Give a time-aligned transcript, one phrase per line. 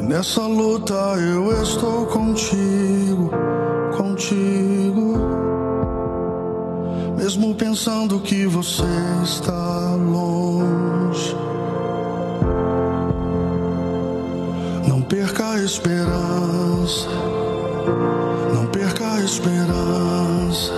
[0.00, 3.30] E nessa luta eu estou contigo,
[3.98, 5.18] contigo.
[7.18, 8.82] Mesmo pensando que você
[9.22, 11.36] está longe.
[14.88, 17.10] Não perca a esperança,
[18.54, 20.72] não perca a esperança.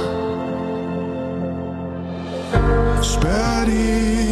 [3.00, 4.31] Espere,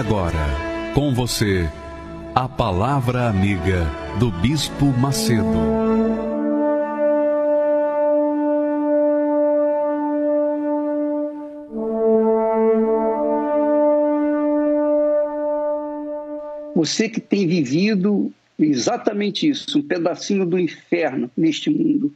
[0.00, 0.32] Agora,
[0.94, 1.68] com você,
[2.34, 3.86] a Palavra Amiga
[4.18, 5.44] do Bispo Macedo.
[16.74, 22.10] Você que tem vivido exatamente isso, um pedacinho do inferno neste mundo.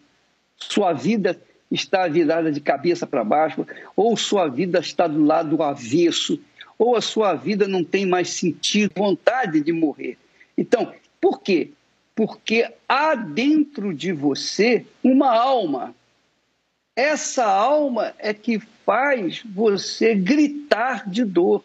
[0.57, 1.39] Sua vida
[1.71, 6.41] está virada de cabeça para baixo, ou sua vida está do lado avesso,
[6.79, 10.17] ou a sua vida não tem mais sentido, vontade de morrer.
[10.57, 11.71] Então, por quê?
[12.15, 15.95] Porque há dentro de você uma alma.
[16.97, 21.65] Essa alma é que faz você gritar de dor.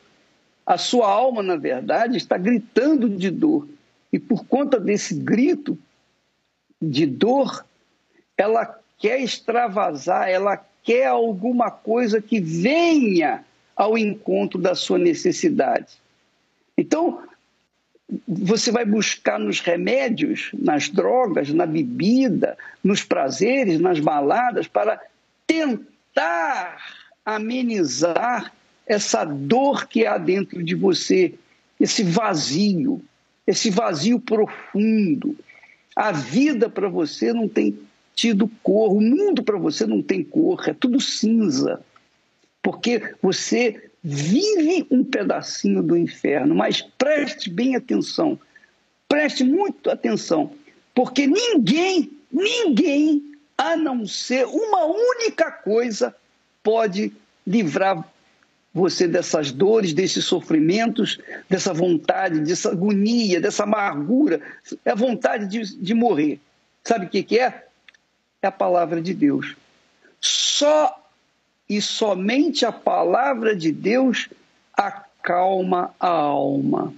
[0.65, 3.67] A sua alma, na verdade, está gritando de dor.
[4.11, 5.77] E por conta desse grito
[6.81, 7.65] de dor,
[8.37, 13.43] ela quer extravasar, ela quer alguma coisa que venha
[13.79, 15.93] ao encontro da sua necessidade.
[16.77, 17.23] Então,
[18.27, 25.01] você vai buscar nos remédios, nas drogas, na bebida, nos prazeres, nas baladas, para
[25.47, 26.77] tentar
[27.23, 28.53] amenizar
[28.85, 31.33] essa dor que há dentro de você,
[31.79, 33.01] esse vazio,
[33.47, 35.37] esse vazio profundo.
[35.95, 37.79] A vida para você não tem
[38.13, 41.79] tido cor, o mundo para você não tem cor, é tudo cinza.
[42.61, 48.39] Porque você vive um pedacinho do inferno, mas preste bem atenção,
[49.07, 50.53] preste muito atenção,
[50.95, 56.15] porque ninguém, ninguém, a não ser uma única coisa,
[56.63, 57.11] pode
[57.45, 58.07] livrar
[58.73, 64.41] você dessas dores, desses sofrimentos, dessa vontade, dessa agonia, dessa amargura,
[64.85, 66.39] é a vontade de, de morrer.
[66.83, 67.67] Sabe o que, que é?
[68.41, 69.55] É a palavra de Deus.
[70.21, 71.08] Só
[71.69, 74.27] e somente a palavra de Deus
[74.73, 76.91] acalma a alma.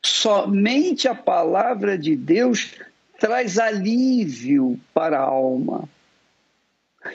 [0.00, 2.76] Somente a palavra de Deus
[3.18, 5.88] traz alívio para a alma.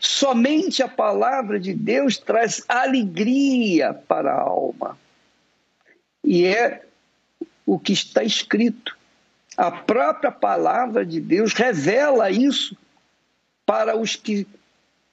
[0.02, 4.98] Somente a palavra de Deus traz alegria para a alma.
[6.22, 6.84] E é
[7.66, 8.98] o que está escrito.
[9.56, 12.76] A própria palavra de Deus revela isso
[13.66, 14.46] para os que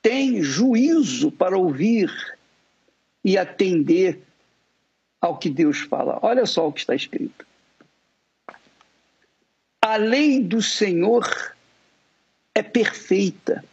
[0.02, 2.10] têm juízo para ouvir
[3.24, 4.20] e atender
[5.20, 6.18] ao que Deus fala.
[6.22, 7.46] Olha só o que está escrito.
[9.82, 11.54] A lei do Senhor
[12.54, 13.64] é perfeita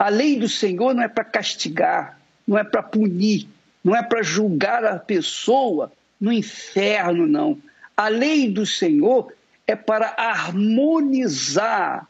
[0.00, 3.46] a lei do Senhor não é para castigar, não é para punir,
[3.84, 7.58] não é para julgar a pessoa no inferno, não.
[7.94, 9.30] A lei do Senhor
[9.66, 12.08] é para harmonizar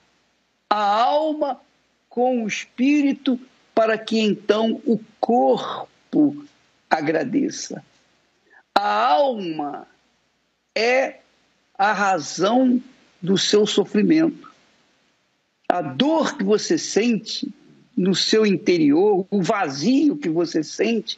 [0.70, 1.60] a alma
[2.08, 3.40] com o espírito,
[3.80, 6.44] para que então o corpo
[6.90, 7.82] agradeça.
[8.74, 9.88] A alma
[10.76, 11.20] é
[11.78, 12.78] a razão
[13.22, 14.52] do seu sofrimento.
[15.66, 17.48] A dor que você sente
[17.96, 21.16] no seu interior, o vazio que você sente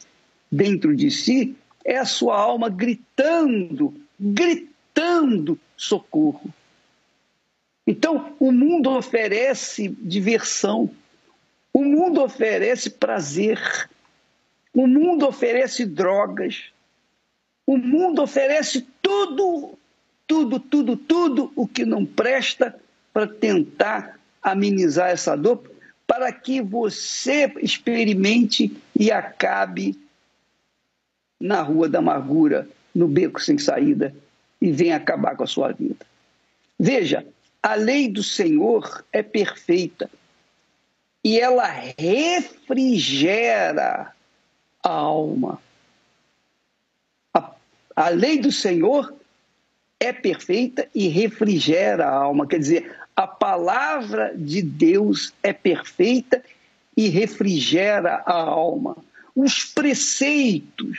[0.48, 6.48] dentro de si, é a sua alma gritando, gritando socorro.
[7.84, 10.88] Então, o mundo oferece diversão,
[11.72, 13.58] o mundo oferece prazer,
[14.74, 16.64] o mundo oferece drogas,
[17.66, 19.78] o mundo oferece tudo,
[20.26, 22.78] tudo, tudo, tudo o que não presta
[23.12, 25.70] para tentar amenizar essa dor,
[26.06, 29.98] para que você experimente e acabe
[31.40, 34.14] na rua da amargura, no beco sem saída
[34.60, 36.04] e vem acabar com a sua vida.
[36.78, 37.26] Veja,
[37.62, 40.10] a lei do Senhor é perfeita
[41.24, 41.66] e ela
[41.98, 43.12] refrigera
[44.82, 45.60] a alma.
[47.32, 47.52] A,
[47.94, 49.14] a lei do Senhor
[50.00, 52.46] é perfeita e refrigera a alma.
[52.46, 56.42] Quer dizer, a palavra de Deus é perfeita
[56.96, 58.96] e refrigera a alma.
[59.34, 60.98] Os preceitos,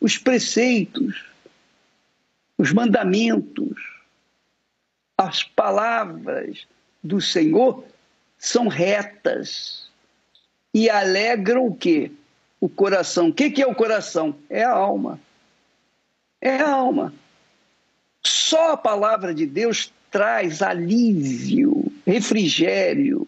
[0.00, 1.24] os preceitos,
[2.56, 3.76] os mandamentos,
[5.18, 6.66] as palavras
[7.02, 7.84] do Senhor
[8.46, 9.88] são retas
[10.72, 12.12] e alegram o quê?
[12.60, 13.28] O coração.
[13.28, 14.36] O que é o coração?
[14.48, 15.18] É a alma.
[16.40, 17.12] É a alma.
[18.24, 23.26] Só a palavra de Deus traz alívio, refrigério,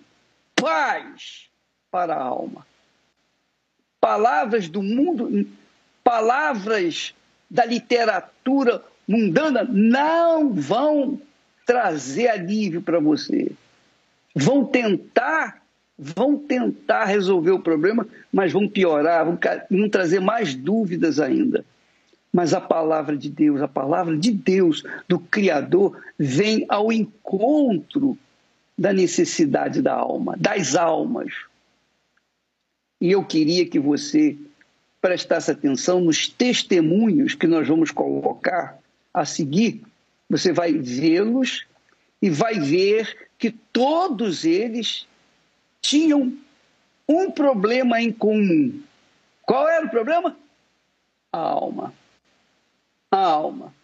[0.55, 1.49] paz
[1.91, 2.65] para a alma.
[4.01, 5.49] Palavras do mundo,
[6.05, 7.13] palavras
[7.51, 11.21] da literatura mundana não vão
[11.67, 13.51] trazer alívio para você.
[14.35, 15.63] Vão tentar,
[15.99, 19.39] vão tentar resolver o problema, mas vão piorar, vão,
[19.71, 21.65] vão trazer mais dúvidas ainda.
[22.33, 28.19] Mas a palavra de Deus, a palavra de Deus, do Criador, vem ao encontro
[28.77, 31.33] da necessidade da alma, das almas.
[33.01, 34.37] E eu queria que você
[35.01, 38.79] prestasse atenção nos testemunhos que nós vamos colocar
[39.13, 39.83] a seguir.
[40.29, 41.65] Você vai vê-los
[42.21, 45.07] e vai ver que todos eles
[45.81, 46.37] tinham
[47.09, 48.83] um problema em comum.
[49.43, 50.37] Qual era o problema?
[51.33, 51.95] A alma
[53.11, 53.75] a alma.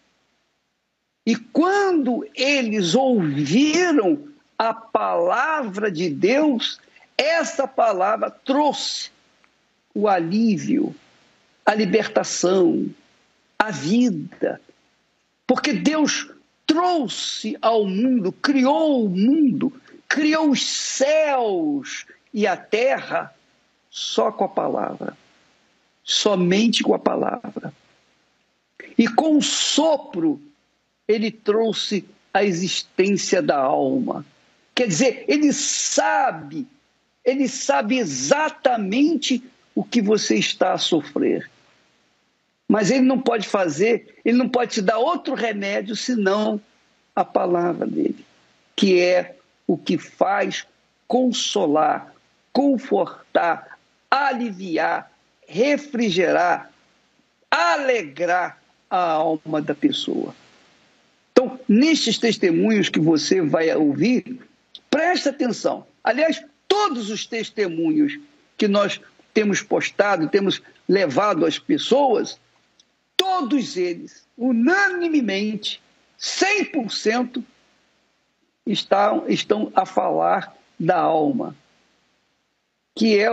[1.25, 6.79] E quando eles ouviram a palavra de Deus,
[7.17, 9.09] essa palavra trouxe
[9.93, 10.95] o alívio,
[11.65, 12.89] a libertação,
[13.57, 14.61] a vida.
[15.47, 16.29] Porque Deus
[16.65, 19.71] trouxe ao mundo, criou o mundo,
[20.07, 23.33] criou os céus e a terra
[23.89, 25.17] só com a palavra.
[26.03, 27.73] Somente com a palavra.
[28.97, 30.41] E com o sopro,
[31.07, 34.25] ele trouxe a existência da alma.
[34.73, 36.67] Quer dizer, ele sabe,
[37.23, 41.49] ele sabe exatamente o que você está a sofrer.
[42.67, 46.59] Mas ele não pode fazer, ele não pode te dar outro remédio senão
[47.15, 48.25] a palavra dele,
[48.75, 49.35] que é
[49.67, 50.65] o que faz
[51.07, 52.13] consolar,
[52.51, 53.77] confortar,
[54.09, 55.11] aliviar,
[55.47, 56.71] refrigerar,
[57.49, 58.59] alegrar
[58.89, 60.33] a alma da pessoa.
[61.31, 64.39] Então, nestes testemunhos que você vai ouvir,
[64.89, 65.85] presta atenção.
[66.03, 68.17] Aliás, todos os testemunhos
[68.57, 68.99] que nós
[69.33, 72.39] temos postado, temos levado às pessoas,
[73.25, 75.81] todos eles, unanimemente,
[76.19, 77.43] 100%,
[78.67, 81.55] estão, estão a falar da alma,
[82.93, 83.31] que é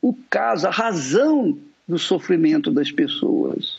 [0.00, 3.78] o caso, a razão do sofrimento das pessoas.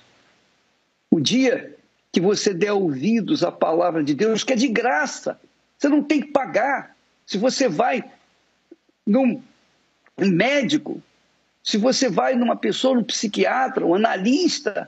[1.09, 1.75] O dia
[2.11, 5.39] que você der ouvidos à palavra de Deus, que é de graça,
[5.77, 6.95] você não tem que pagar.
[7.25, 8.03] Se você vai
[9.03, 9.41] num
[10.19, 11.01] médico,
[11.63, 14.87] se você vai numa pessoa, num psiquiatra, um analista,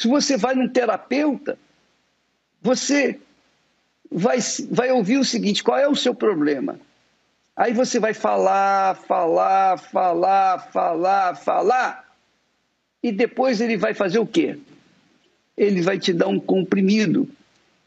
[0.00, 1.58] se você vai num terapeuta,
[2.62, 3.20] você
[4.10, 4.38] vai,
[4.70, 6.80] vai ouvir o seguinte: qual é o seu problema?
[7.54, 12.16] Aí você vai falar, falar, falar, falar, falar,
[13.02, 14.58] e depois ele vai fazer o quê?
[15.60, 17.28] ele vai te dar um comprimido.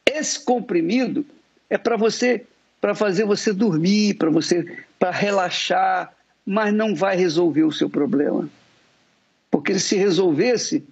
[0.05, 1.25] Esse comprimido
[1.67, 2.45] é para você,
[2.79, 6.13] para fazer você dormir, para você, para relaxar,
[6.45, 8.47] mas não vai resolver o seu problema.
[9.49, 10.83] Porque se resolvesse,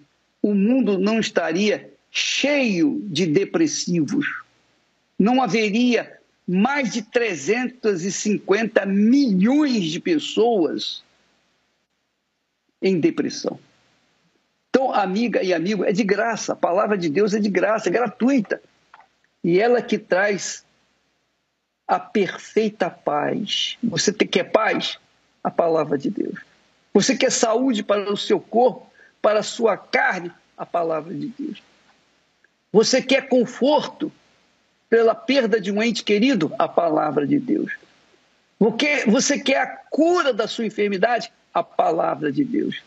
[0.41, 4.25] o mundo não estaria cheio de depressivos.
[5.17, 11.03] Não haveria mais de 350 milhões de pessoas
[12.81, 13.59] em depressão.
[14.69, 17.91] Então, amiga e amigo, é de graça, a palavra de Deus é de graça, é
[17.91, 18.61] gratuita.
[19.43, 20.65] E ela que traz
[21.87, 23.77] a perfeita paz.
[23.83, 24.97] Você quer paz?
[25.43, 26.39] A palavra de Deus.
[26.93, 28.90] Você quer saúde para o seu corpo,
[29.21, 30.31] para a sua carne?
[30.57, 31.61] A palavra de Deus.
[32.71, 34.11] Você quer conforto
[34.89, 36.53] pela perda de um ente querido?
[36.57, 37.71] A palavra de Deus.
[39.07, 41.31] Você quer a cura da sua enfermidade?
[41.53, 42.81] A palavra de Deus.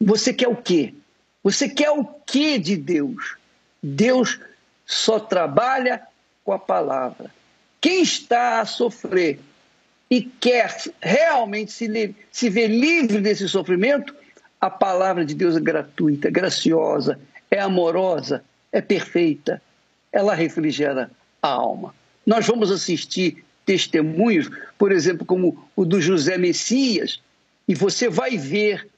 [0.00, 0.94] Você quer o quê?
[1.42, 3.36] Você quer o quê de Deus?
[3.82, 4.38] Deus
[4.86, 6.02] só trabalha
[6.44, 7.30] com a palavra.
[7.80, 9.40] Quem está a sofrer
[10.10, 14.14] e quer realmente se, se ver livre desse sofrimento,
[14.60, 17.18] a palavra de Deus é gratuita, graciosa,
[17.50, 19.62] é amorosa, é perfeita,
[20.12, 21.10] ela refrigera
[21.40, 21.94] a alma.
[22.26, 27.20] Nós vamos assistir testemunhos, por exemplo, como o do José Messias,
[27.66, 28.88] e você vai ver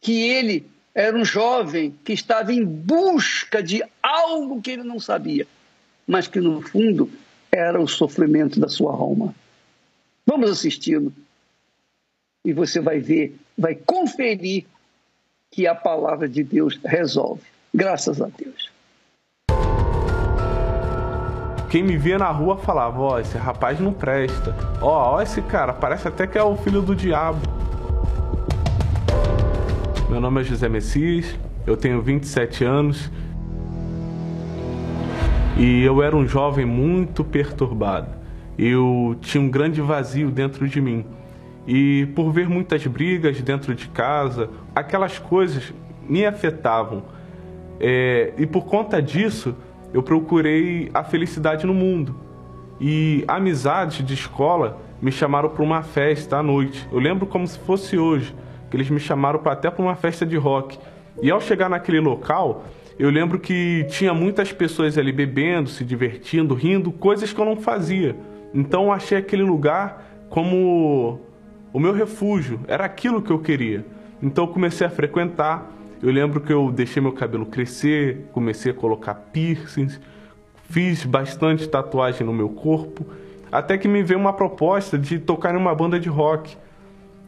[0.00, 5.46] que ele era um jovem que estava em busca de algo que ele não sabia,
[6.06, 7.10] mas que no fundo
[7.52, 9.34] era o sofrimento da sua alma.
[10.26, 11.12] Vamos assisti-lo
[12.44, 14.66] e você vai ver, vai conferir
[15.50, 17.42] que a palavra de Deus resolve.
[17.74, 18.70] Graças a Deus.
[21.70, 24.54] Quem me via na rua falava: Ó, oh, esse rapaz não presta.
[24.80, 27.40] Ó, oh, ó, esse cara, parece até que é o filho do diabo.
[30.08, 31.36] Meu nome é José Messias,
[31.66, 33.10] eu tenho 27 anos
[35.58, 38.08] e eu era um jovem muito perturbado.
[38.58, 41.04] Eu tinha um grande vazio dentro de mim.
[41.70, 45.70] E por ver muitas brigas dentro de casa, aquelas coisas
[46.08, 47.02] me afetavam.
[47.78, 49.54] É, e por conta disso,
[49.92, 52.16] eu procurei a felicidade no mundo.
[52.80, 56.88] E amizades de escola me chamaram para uma festa à noite.
[56.90, 58.34] Eu lembro como se fosse hoje,
[58.70, 60.78] que eles me chamaram para até para uma festa de rock.
[61.20, 62.64] E ao chegar naquele local,
[62.98, 67.56] eu lembro que tinha muitas pessoas ali bebendo, se divertindo, rindo, coisas que eu não
[67.56, 68.16] fazia.
[68.54, 71.27] Então eu achei aquele lugar como
[71.78, 73.86] o meu refúgio, era aquilo que eu queria.
[74.20, 75.70] Então eu comecei a frequentar.
[76.02, 80.00] Eu lembro que eu deixei meu cabelo crescer, comecei a colocar piercings,
[80.68, 83.06] fiz bastante tatuagem no meu corpo,
[83.52, 86.56] até que me veio uma proposta de tocar em uma banda de rock.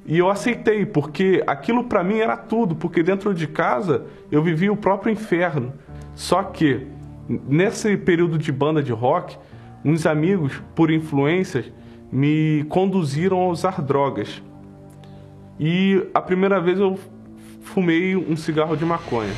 [0.04, 4.73] E eu aceitei, porque aquilo para mim era tudo, porque dentro de casa eu vivia
[4.73, 5.73] o próprio inferno.
[6.16, 6.88] Só que
[7.28, 9.38] nesse período de banda de rock,
[9.85, 11.66] uns amigos, por influências,
[12.11, 14.43] me conduziram a usar drogas.
[15.59, 16.99] E a primeira vez eu
[17.61, 19.33] fumei um cigarro de maconha.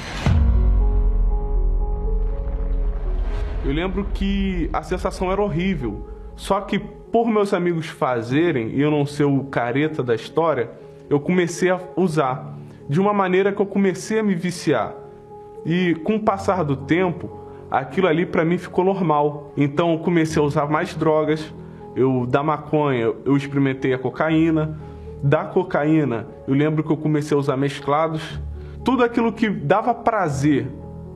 [3.65, 8.91] Eu lembro que a sensação era horrível, só que por meus amigos fazerem e eu
[8.91, 10.71] não ser o careta da história,
[11.11, 12.57] eu comecei a usar
[12.89, 14.95] de uma maneira que eu comecei a me viciar.
[15.65, 17.31] E com o passar do tempo,
[17.71, 19.53] aquilo ali para mim ficou normal.
[19.57, 21.53] Então eu comecei a usar mais drogas,
[21.95, 24.79] eu da maconha eu experimentei a cocaína,
[25.23, 28.41] da cocaína eu lembro que eu comecei a usar mesclados,
[28.85, 30.67] tudo aquilo que dava prazer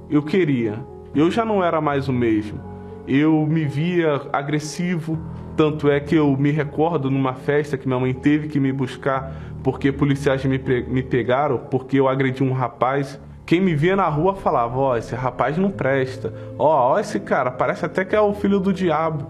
[0.08, 0.78] eu queria.
[1.14, 2.60] Eu já não era mais o mesmo.
[3.08, 5.18] Eu me via agressivo,
[5.56, 9.34] tanto é que eu me recordo numa festa que minha mãe teve que me buscar
[9.62, 13.20] porque policiais me, me pegaram porque eu agredi um rapaz.
[13.44, 16.34] Quem me via na rua falava: Ó, oh, esse rapaz não presta.
[16.58, 19.26] Ó, oh, ó, esse cara, parece até que é o filho do diabo.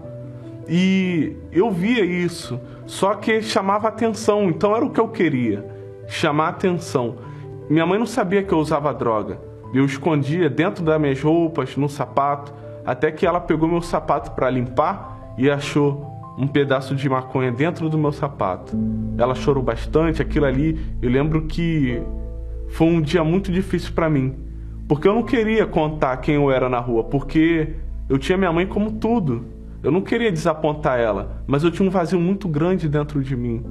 [0.69, 5.65] E eu via isso, só que chamava atenção, então era o que eu queria,
[6.07, 7.15] chamar atenção.
[7.69, 9.39] Minha mãe não sabia que eu usava droga.
[9.73, 12.53] Eu escondia dentro das minhas roupas, no sapato,
[12.85, 16.05] até que ela pegou meu sapato para limpar e achou
[16.37, 18.77] um pedaço de maconha dentro do meu sapato.
[19.17, 22.01] Ela chorou bastante, aquilo ali, eu lembro que
[22.69, 24.35] foi um dia muito difícil para mim,
[24.87, 27.73] porque eu não queria contar quem eu era na rua, porque
[28.07, 29.56] eu tinha minha mãe como tudo.
[29.87, 33.63] Eu não queria desapontar ela, mas eu tinha um vazio muito grande dentro de mim.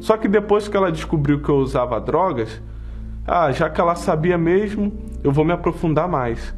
[0.00, 2.60] Só que depois que ela descobriu que eu usava drogas,
[3.26, 4.92] ah, já que ela sabia mesmo,
[5.24, 6.54] eu vou me aprofundar mais.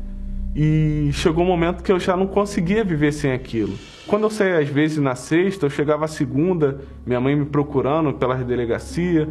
[0.52, 3.74] E chegou um momento que eu já não conseguia viver sem aquilo.
[4.08, 8.34] Quando eu saía às vezes na sexta, eu chegava segunda, minha mãe me procurando pela
[8.34, 9.28] delegacia,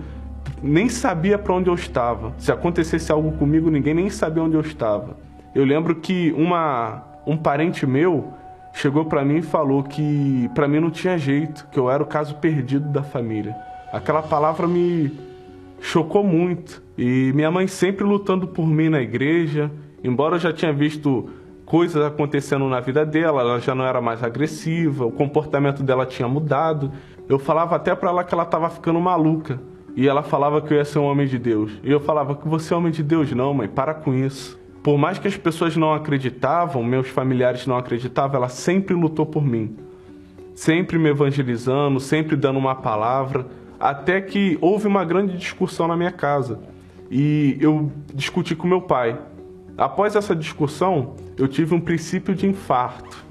[0.62, 2.34] nem sabia para onde eu estava.
[2.38, 5.18] Se acontecesse algo comigo, ninguém nem sabia onde eu estava.
[5.54, 8.34] Eu lembro que uma um parente meu
[8.74, 12.06] chegou para mim e falou que para mim não tinha jeito, que eu era o
[12.06, 13.56] caso perdido da família.
[13.92, 15.12] Aquela palavra me
[15.80, 16.82] chocou muito.
[16.98, 19.72] E minha mãe sempre lutando por mim na igreja,
[20.04, 21.30] embora eu já tinha visto
[21.66, 26.28] coisas acontecendo na vida dela, ela já não era mais agressiva, o comportamento dela tinha
[26.28, 26.92] mudado.
[27.30, 29.60] Eu falava até para ela que ela estava ficando maluca.
[29.96, 31.72] E ela falava que eu ia ser um homem de Deus.
[31.84, 34.60] E eu falava que você é homem de Deus, não, mãe, para com isso.
[34.84, 39.42] Por mais que as pessoas não acreditavam, meus familiares não acreditavam, ela sempre lutou por
[39.42, 39.78] mim.
[40.54, 43.48] Sempre me evangelizando, sempre dando uma palavra,
[43.80, 46.60] até que houve uma grande discussão na minha casa.
[47.10, 49.18] E eu discuti com meu pai.
[49.78, 53.24] Após essa discussão, eu tive um princípio de infarto.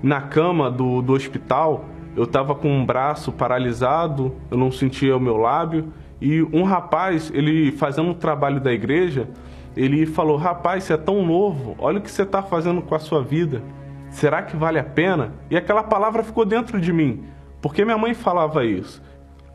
[0.00, 5.20] Na cama do, do hospital, eu estava com um braço paralisado, eu não sentia o
[5.20, 9.28] meu lábio, e um rapaz, ele fazendo um trabalho da igreja,
[9.76, 12.98] ele falou: Rapaz, você é tão novo, olha o que você está fazendo com a
[12.98, 13.62] sua vida.
[14.10, 15.34] Será que vale a pena?
[15.50, 17.24] E aquela palavra ficou dentro de mim,
[17.60, 19.02] porque minha mãe falava isso.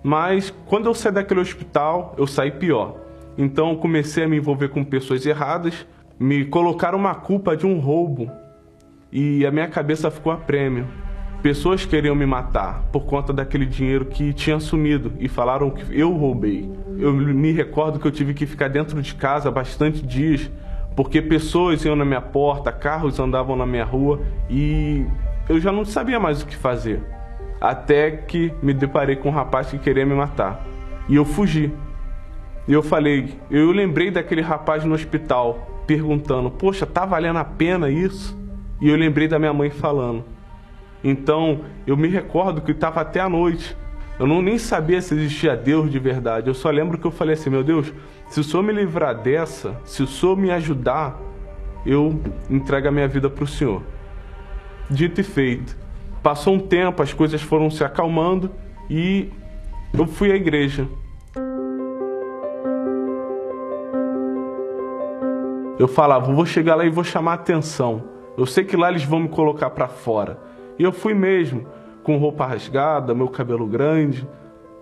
[0.04, 2.98] Mas quando eu saí daquele hospital, eu saí pior.
[3.38, 5.86] Então comecei a me envolver com pessoas erradas,
[6.20, 8.30] me colocaram uma culpa de um roubo
[9.12, 10.88] e a minha cabeça ficou a prêmio.
[11.42, 16.14] Pessoas queriam me matar por conta daquele dinheiro que tinha sumido e falaram que eu
[16.14, 16.72] roubei.
[17.00, 20.52] Eu me recordo que eu tive que ficar dentro de casa bastante dias
[20.96, 25.04] porque pessoas iam na minha porta, carros andavam na minha rua e
[25.50, 27.02] eu já não sabia mais o que fazer.
[27.60, 30.64] Até que me deparei com um rapaz que queria me matar
[31.10, 31.74] e eu fugi.
[32.68, 38.40] Eu falei, eu lembrei daquele rapaz no hospital perguntando: "Poxa, tá valendo a pena isso?"
[38.80, 40.24] E eu lembrei da minha mãe falando:
[41.03, 43.75] então, eu me recordo que estava até a noite.
[44.20, 46.48] Eu não nem sabia se existia Deus de verdade.
[46.48, 47.91] Eu só lembro que eu falei assim: meu Deus,
[48.29, 51.20] se o Senhor me livrar dessa, se o Senhor me ajudar,
[51.86, 53.81] eu entrego a minha vida para o Senhor.
[54.89, 55.75] Dito e feito.
[56.22, 58.51] Passou um tempo, as coisas foram se acalmando
[58.88, 59.29] e
[59.91, 60.88] eu fui à igreja.
[65.79, 68.03] Eu falava, vou chegar lá e vou chamar atenção.
[68.38, 70.50] Eu sei que lá eles vão me colocar para fora.
[70.82, 71.68] E eu fui mesmo,
[72.02, 74.28] com roupa rasgada, meu cabelo grande,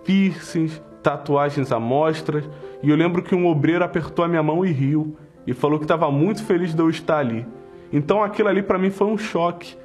[0.02, 2.42] piercings, tatuagens à mostra.
[2.82, 5.14] E eu lembro que um obreiro apertou a minha mão e riu
[5.46, 7.46] e falou que estava muito feliz de eu estar ali.
[7.92, 9.76] Então aquilo ali para mim foi um choque.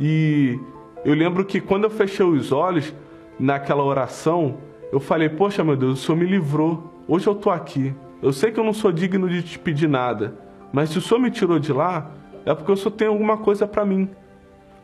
[0.00, 0.58] E
[1.04, 2.94] eu lembro que quando eu fechei os olhos
[3.38, 4.56] naquela oração,
[4.90, 6.90] eu falei: Poxa, meu Deus, o Senhor me livrou.
[7.06, 7.94] Hoje eu estou aqui.
[8.22, 10.38] Eu sei que eu não sou digno de te pedir nada,
[10.72, 12.12] mas se o Senhor me tirou de lá,
[12.46, 14.08] é porque o Senhor tem alguma coisa para mim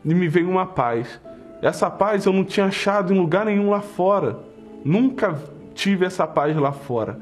[0.03, 1.19] e me veio uma paz.
[1.61, 4.39] Essa paz eu não tinha achado em lugar nenhum lá fora.
[4.83, 5.39] Nunca
[5.73, 7.19] tive essa paz lá fora.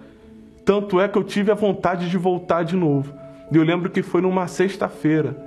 [0.63, 3.13] Tanto é que eu tive a vontade de voltar de novo.
[3.51, 5.38] E eu lembro que foi numa sexta-feira.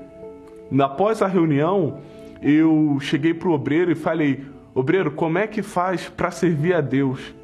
[0.80, 1.98] Após a reunião,
[2.42, 4.44] eu cheguei pro obreiro e falei:
[4.74, 7.34] Obreiro, como é que faz para servir a Deus?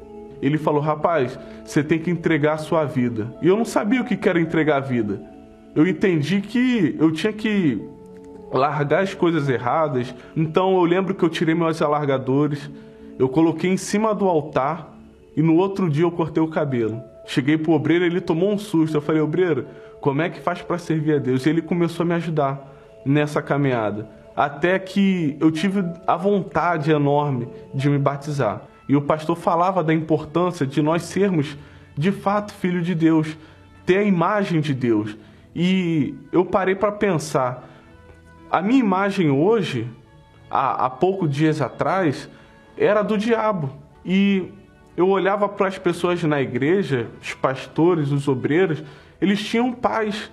[0.41, 3.35] Ele falou: Rapaz, você tem que entregar a sua vida.
[3.41, 5.21] E eu não sabia o que era entregar a vida.
[5.75, 7.83] Eu entendi que eu tinha que
[8.55, 10.13] largar as coisas erradas.
[10.35, 12.69] Então eu lembro que eu tirei meus alargadores,
[13.19, 14.93] eu coloquei em cima do altar
[15.35, 17.01] e no outro dia eu cortei o cabelo.
[17.25, 18.95] Cheguei pro obreiro, ele tomou um susto.
[18.95, 19.65] Eu falei, obreiro,
[19.99, 21.45] como é que faz para servir a Deus?
[21.45, 22.71] E ele começou a me ajudar
[23.05, 24.07] nessa caminhada.
[24.35, 28.61] Até que eu tive a vontade enorme de me batizar.
[28.87, 31.57] E o pastor falava da importância de nós sermos
[31.97, 33.35] de fato filho de Deus,
[33.85, 35.17] ter a imagem de Deus.
[35.55, 37.74] E eu parei para pensar
[38.49, 39.87] a minha imagem hoje,
[40.49, 42.29] há, há poucos dias atrás,
[42.77, 43.71] era do diabo.
[44.05, 44.51] E
[44.95, 48.83] eu olhava para as pessoas na igreja, os pastores, os obreiros,
[49.19, 50.31] eles tinham paz.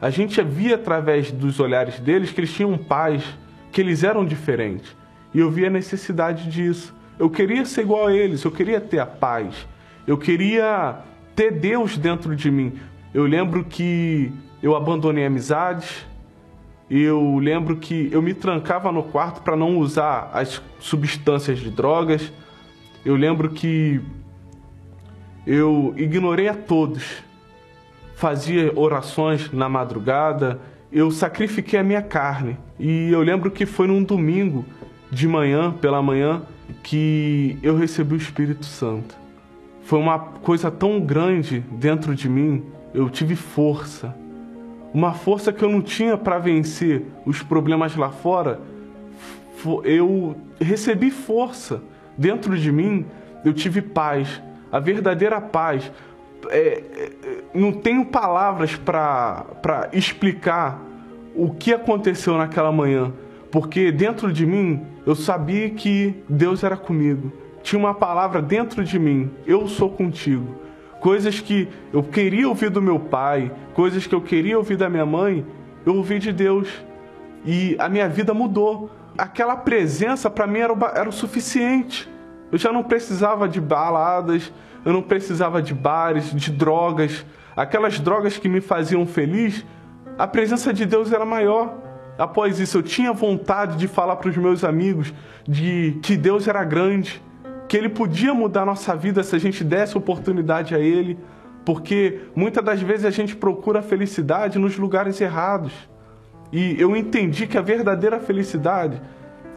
[0.00, 3.22] A gente via através dos olhares deles que eles tinham paz,
[3.70, 4.96] que eles eram diferentes.
[5.32, 6.94] E eu via a necessidade disso.
[7.18, 9.68] Eu queria ser igual a eles, eu queria ter a paz.
[10.06, 11.00] Eu queria
[11.36, 12.80] ter Deus dentro de mim.
[13.12, 16.06] Eu lembro que eu abandonei amizades,
[16.90, 22.32] eu lembro que eu me trancava no quarto para não usar as substâncias de drogas.
[23.04, 24.00] Eu lembro que
[25.46, 27.22] eu ignorei a todos.
[28.16, 30.60] Fazia orações na madrugada,
[30.92, 32.58] eu sacrifiquei a minha carne.
[32.78, 34.66] E eu lembro que foi num domingo
[35.12, 36.42] de manhã, pela manhã,
[36.82, 39.16] que eu recebi o Espírito Santo.
[39.84, 44.14] Foi uma coisa tão grande dentro de mim, eu tive força
[44.92, 48.60] uma força que eu não tinha para vencer os problemas lá fora,
[49.84, 51.82] eu recebi força
[52.16, 53.06] dentro de mim,
[53.44, 55.90] eu tive paz, a verdadeira paz.
[56.48, 57.10] É, é,
[57.54, 60.80] não tenho palavras para explicar
[61.34, 63.12] o que aconteceu naquela manhã,
[63.50, 67.32] porque dentro de mim eu sabia que Deus era comigo.
[67.62, 70.56] Tinha uma palavra dentro de mim: Eu sou contigo
[71.00, 75.06] coisas que eu queria ouvir do meu pai, coisas que eu queria ouvir da minha
[75.06, 75.44] mãe,
[75.84, 76.68] eu ouvi de Deus.
[77.44, 78.90] E a minha vida mudou.
[79.16, 82.08] Aquela presença para mim era o, era o suficiente.
[82.52, 84.52] Eu já não precisava de baladas,
[84.84, 87.24] eu não precisava de bares, de drogas.
[87.56, 89.64] Aquelas drogas que me faziam feliz,
[90.18, 91.78] a presença de Deus era maior.
[92.18, 95.12] Após isso, eu tinha vontade de falar para os meus amigos
[95.48, 97.22] de que Deus era grande,
[97.70, 101.16] que Ele podia mudar nossa vida se a gente desse oportunidade a Ele,
[101.64, 105.72] porque muitas das vezes a gente procura a felicidade nos lugares errados.
[106.50, 109.00] E eu entendi que a verdadeira felicidade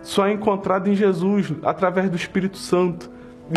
[0.04, 3.10] só é encontrada em Jesus, através do Espírito Santo.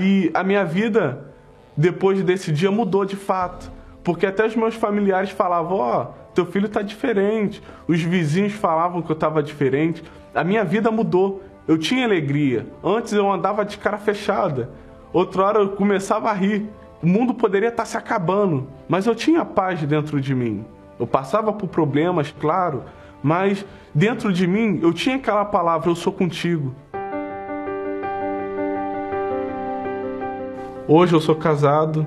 [0.03, 1.35] E a minha vida,
[1.77, 3.71] depois desse dia, mudou de fato.
[4.03, 7.63] Porque até os meus familiares falavam: Ó, oh, teu filho está diferente.
[7.87, 10.03] Os vizinhos falavam que eu estava diferente.
[10.35, 11.43] A minha vida mudou.
[11.67, 12.67] Eu tinha alegria.
[12.83, 14.71] Antes eu andava de cara fechada.
[15.13, 16.69] Outra hora eu começava a rir.
[17.03, 20.65] O mundo poderia estar se acabando, mas eu tinha paz dentro de mim.
[20.99, 22.85] Eu passava por problemas, claro,
[23.23, 26.75] mas dentro de mim eu tinha aquela palavra: Eu sou contigo.
[30.89, 32.07] Hoje eu sou casado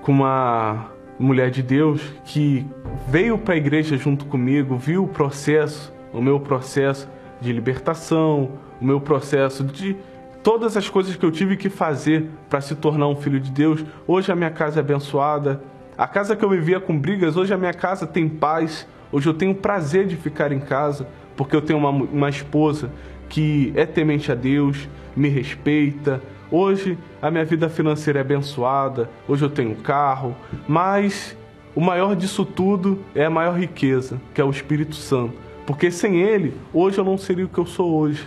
[0.00, 0.86] com uma
[1.18, 2.66] mulher de Deus que
[3.06, 7.08] veio para a igreja junto comigo, viu o processo, o meu processo
[7.40, 9.96] de libertação, o meu processo de
[10.42, 13.84] todas as coisas que eu tive que fazer para se tornar um filho de Deus.
[14.06, 15.62] Hoje a minha casa é abençoada.
[15.96, 18.86] A casa que eu vivia com brigas, hoje a minha casa tem paz.
[19.10, 22.90] Hoje eu tenho prazer de ficar em casa, porque eu tenho uma, uma esposa
[23.28, 29.44] que é temente a Deus, me respeita, Hoje a minha vida financeira é abençoada, hoje
[29.44, 30.34] eu tenho um carro,
[30.66, 31.36] mas
[31.74, 35.34] o maior disso tudo é a maior riqueza, que é o Espírito Santo.
[35.66, 38.26] Porque sem ele, hoje eu não seria o que eu sou hoje.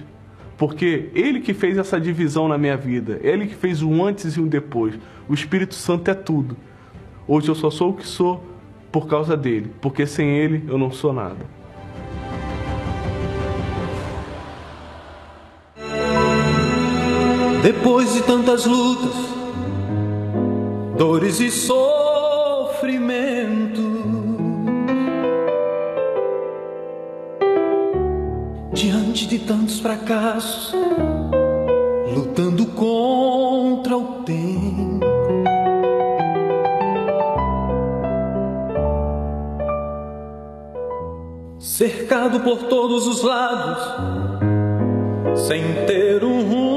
[0.61, 4.39] Porque ele que fez essa divisão na minha vida, ele que fez um antes e
[4.39, 4.93] um depois.
[5.27, 6.55] O Espírito Santo é tudo.
[7.27, 8.43] Hoje eu só sou o que sou
[8.91, 11.43] por causa dele, porque sem ele eu não sou nada.
[17.63, 19.15] Depois de tantas lutas,
[20.95, 21.90] dores e sofrimento,
[29.11, 30.73] diante de tantos fracassos,
[32.15, 35.05] lutando contra o tempo.
[41.59, 43.83] Cercado por todos os lados,
[45.47, 46.71] sem ter um rumo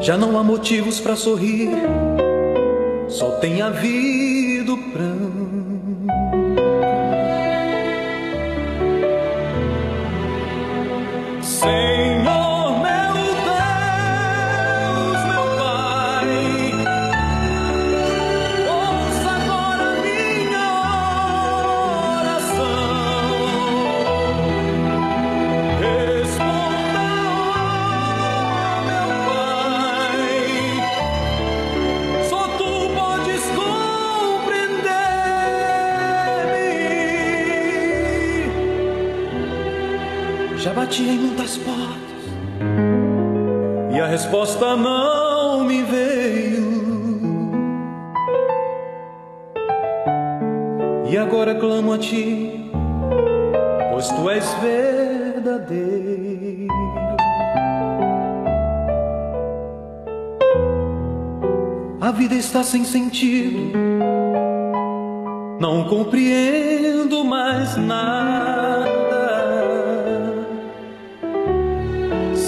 [0.00, 1.68] já não há motivos para sorrir,
[3.08, 4.17] só tem havido
[44.18, 46.66] resposta não me veio.
[51.08, 52.68] E agora clamo a ti,
[53.92, 55.86] pois tu és verdadeiro.
[62.00, 63.72] A vida está sem sentido,
[65.60, 68.57] não compreendo mais nada.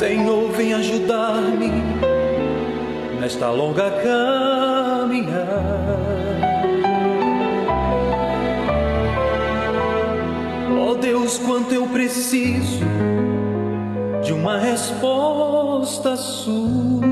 [0.01, 1.71] Senhor, vem ajudar-me
[3.21, 5.61] nesta longa caminhada.
[10.83, 12.83] Oh Deus, quanto eu preciso
[14.25, 17.05] de uma resposta sua.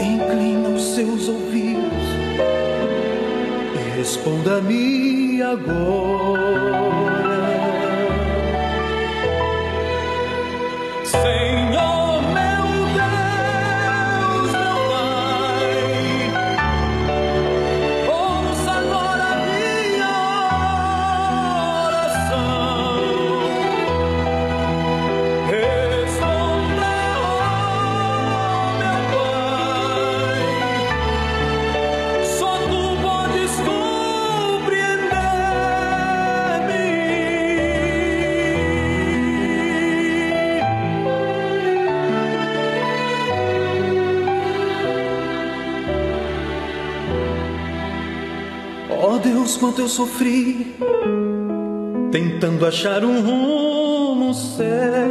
[0.00, 2.02] Inclina os seus ouvidos
[3.76, 6.99] e responda-me agora.
[49.50, 50.76] Deus, quanto eu sofri,
[52.12, 55.09] tentando achar um rumo certo.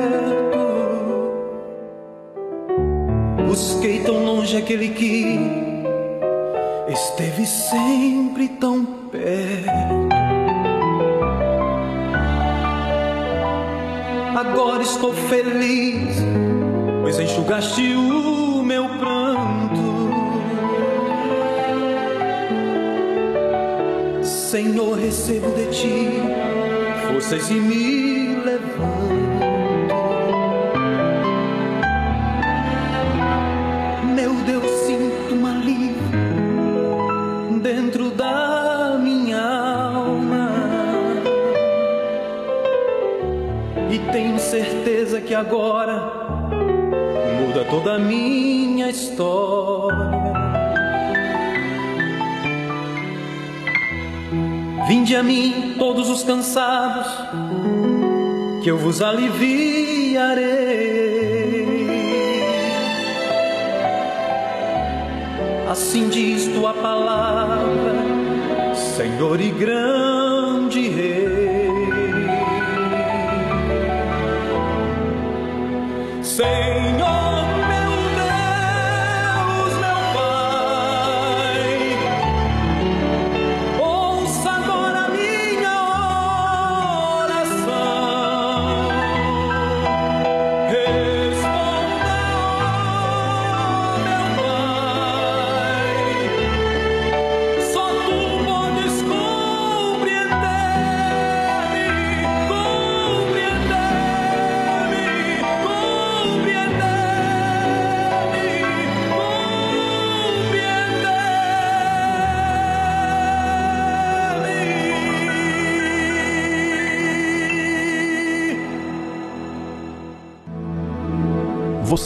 [55.19, 57.07] A mim todos os cansados,
[58.63, 60.47] que eu vos aliviarei.
[65.69, 67.95] Assim diz tua palavra,
[68.73, 70.08] Senhor e grande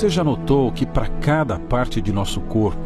[0.04, 2.84] Você já notou que para cada parte de nosso corpo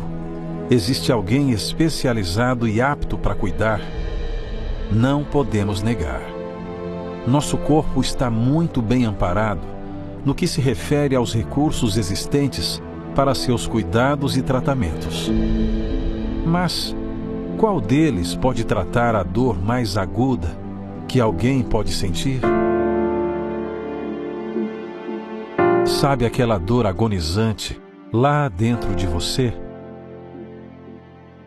[0.70, 3.82] existe alguém especializado e apto para cuidar?
[4.92, 6.22] Não podemos negar.
[7.26, 9.62] Nosso corpo está muito bem amparado
[10.24, 12.80] no que se refere aos recursos existentes
[13.16, 15.32] para seus cuidados e tratamentos.
[16.46, 16.96] Mas
[17.58, 20.56] qual deles pode tratar a dor mais aguda
[21.08, 22.42] que alguém pode sentir?
[25.88, 29.54] Sabe aquela dor agonizante lá dentro de você?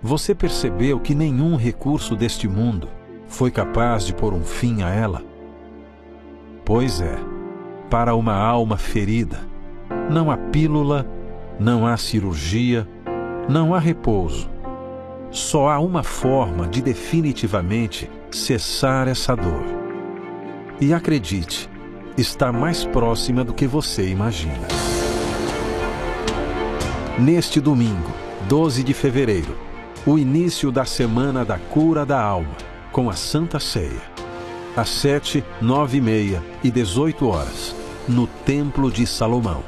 [0.02, 2.88] Você percebeu que nenhum recurso deste mundo
[3.28, 5.22] foi capaz de pôr um fim a ela?
[6.64, 7.18] Pois é,
[7.90, 9.40] para uma alma ferida,
[10.10, 11.06] não há pílula,
[11.58, 12.88] não há cirurgia,
[13.46, 14.50] não há repouso.
[15.30, 19.62] Só há uma forma de definitivamente cessar essa dor.
[20.80, 21.68] E acredite,
[22.16, 24.68] está mais próxima do que você imagina.
[27.18, 28.10] Neste domingo,
[28.48, 29.56] 12 de fevereiro,
[30.06, 32.56] o início da Semana da Cura da Alma,
[32.90, 34.02] com a Santa Ceia.
[34.76, 37.74] Às 7, 9 e meia e 18 horas,
[38.08, 39.62] no Templo de Salomão.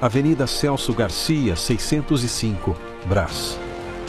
[0.00, 3.58] Avenida Celso Garcia, 605, Brás.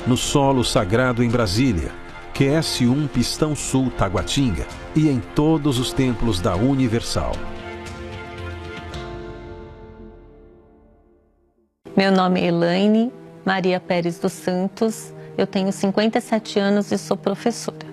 [0.06, 1.91] No Solo Sagrado em Brasília,
[2.36, 7.32] QS1 Pistão Sul Taguatinga e em todos os templos da Universal.
[11.95, 13.10] Meu nome é Elaine
[13.45, 17.88] Maria Pérez dos Santos, eu tenho 57 anos e sou professora.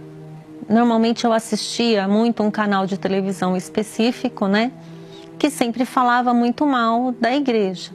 [0.69, 4.73] Normalmente eu assistia muito um canal de televisão específico, né,
[5.39, 7.93] que sempre falava muito mal da igreja.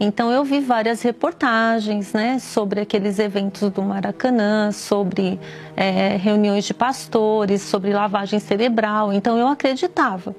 [0.00, 5.38] Então eu vi várias reportagens, né, sobre aqueles eventos do Maracanã, sobre
[5.76, 9.12] é, reuniões de pastores, sobre lavagem cerebral.
[9.12, 10.34] Então eu acreditava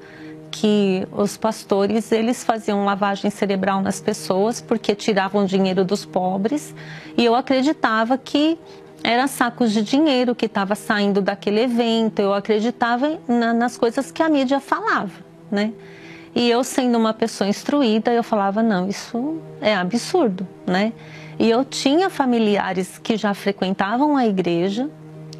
[0.53, 6.75] que os pastores eles faziam lavagem cerebral nas pessoas porque tiravam dinheiro dos pobres
[7.17, 8.59] e eu acreditava que
[9.03, 12.19] era sacos de dinheiro que estava saindo daquele evento.
[12.19, 15.11] Eu acreditava na, nas coisas que a mídia falava,
[15.51, 15.73] né?
[16.35, 20.93] E eu sendo uma pessoa instruída, eu falava não, isso é absurdo, né?
[21.39, 24.87] E eu tinha familiares que já frequentavam a igreja,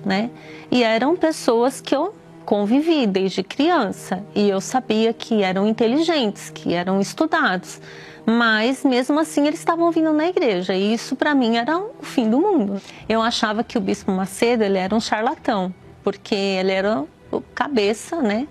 [0.04, 0.32] né?
[0.71, 2.15] E eram pessoas que eu
[2.46, 7.82] convivi desde criança e eu sabia que eram inteligentes, que eram estudados.
[8.26, 12.30] Mas mesmo assim eles estavam vindo na igreja e isso para mim era o fim
[12.30, 12.82] do mundo.
[13.08, 18.22] Eu achava que o bispo Macedo ele era um charlatão, porque ele era o cabeça,
[18.22, 18.48] né,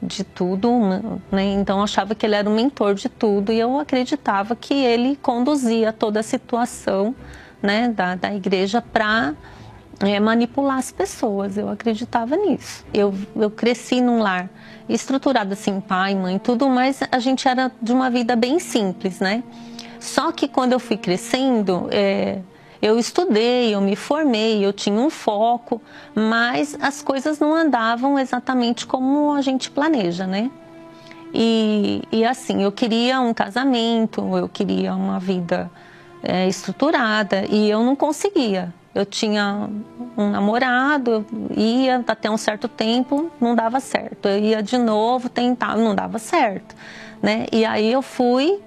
[0.00, 0.70] de tudo,
[1.32, 1.44] né?
[1.54, 5.16] Então eu achava que ele era o mentor de tudo e eu acreditava que ele
[5.16, 7.14] conduzia toda a situação,
[7.60, 9.34] né, da, da igreja para
[10.00, 11.56] é, manipular as pessoas.
[11.56, 12.84] Eu acreditava nisso.
[12.92, 14.48] Eu, eu cresci num lar
[14.88, 19.42] estruturado assim, pai, mãe, tudo, mas a gente era de uma vida bem simples, né?
[20.00, 22.40] Só que quando eu fui crescendo, é,
[22.80, 25.82] eu estudei, eu me formei, eu tinha um foco,
[26.14, 30.50] mas as coisas não andavam exatamente como a gente planeja, né?
[31.34, 35.70] E, e assim, eu queria um casamento, eu queria uma vida
[36.22, 39.70] é, estruturada e eu não conseguia eu tinha
[40.16, 44.28] um namorado, eu ia até um certo tempo, não dava certo.
[44.28, 46.74] Eu ia de novo, tentava, não dava certo.
[47.22, 47.46] Né?
[47.52, 48.60] E aí eu fui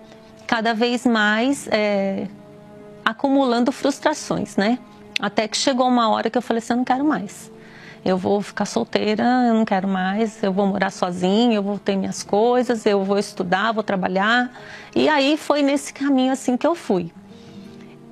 [0.47, 2.27] cada vez mais é,
[3.03, 4.79] acumulando frustrações, né?
[5.19, 7.51] Até que chegou uma hora que eu falei assim, eu não quero mais.
[8.03, 11.95] eu vou ficar solteira, eu não quero mais, eu vou morar sozinha, eu vou ter
[11.95, 14.51] minhas coisas, eu vou estudar, vou trabalhar.
[14.95, 17.11] E aí foi nesse caminho assim que eu fui.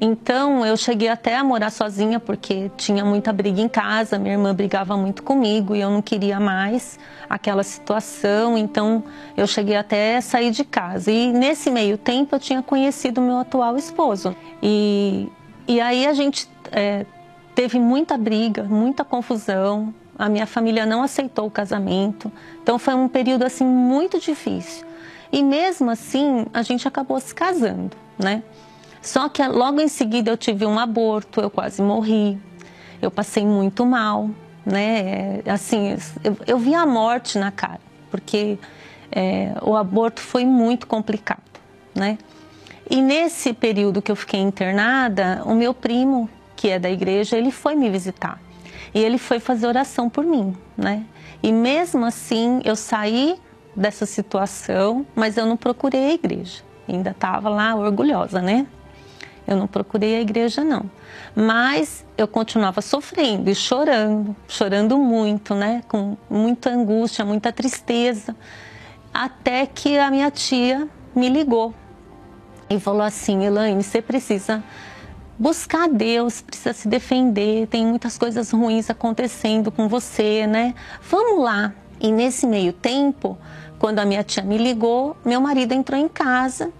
[0.01, 4.55] Então eu cheguei até a morar sozinha porque tinha muita briga em casa, minha irmã
[4.55, 6.97] brigava muito comigo e eu não queria mais
[7.29, 9.03] aquela situação, então
[9.35, 11.11] eu cheguei até a sair de casa.
[11.11, 14.33] E nesse meio tempo eu tinha conhecido meu atual esposo.
[14.63, 15.27] E,
[15.67, 17.05] e aí a gente é,
[17.53, 19.93] teve muita briga, muita confusão.
[20.17, 22.31] A minha família não aceitou o casamento.
[22.63, 24.87] Então foi um período assim muito difícil.
[25.31, 28.41] E mesmo assim, a gente acabou se casando, né?
[29.01, 32.37] Só que logo em seguida eu tive um aborto, eu quase morri.
[33.01, 34.29] Eu passei muito mal,
[34.65, 35.41] né?
[35.45, 37.79] Assim, eu, eu vi a morte na cara,
[38.11, 38.57] porque
[39.11, 41.41] é, o aborto foi muito complicado,
[41.95, 42.17] né?
[42.89, 47.51] E nesse período que eu fiquei internada, o meu primo, que é da igreja, ele
[47.51, 48.41] foi me visitar.
[48.93, 51.05] E ele foi fazer oração por mim, né?
[51.41, 53.39] E mesmo assim, eu saí
[53.75, 56.63] dessa situação, mas eu não procurei a igreja.
[56.87, 58.65] Ainda estava lá orgulhosa, né?
[59.49, 60.85] Eu não procurei a igreja, não.
[61.35, 65.81] Mas eu continuava sofrendo e chorando, chorando muito, né?
[65.87, 68.35] Com muita angústia, muita tristeza.
[69.11, 71.73] Até que a minha tia me ligou
[72.69, 74.63] e falou assim: Elaine, você precisa
[75.39, 80.75] buscar Deus, precisa se defender, tem muitas coisas ruins acontecendo com você, né?
[81.09, 81.73] Vamos lá.
[81.99, 83.35] E nesse meio tempo,
[83.79, 86.71] quando a minha tia me ligou, meu marido entrou em casa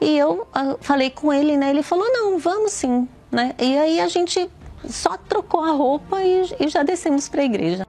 [0.00, 1.70] e eu uh, falei com ele, né?
[1.70, 3.54] Ele falou: "Não, vamos sim", né?
[3.58, 4.48] E aí a gente
[4.88, 7.86] só trocou a roupa e, e já descemos para a igreja.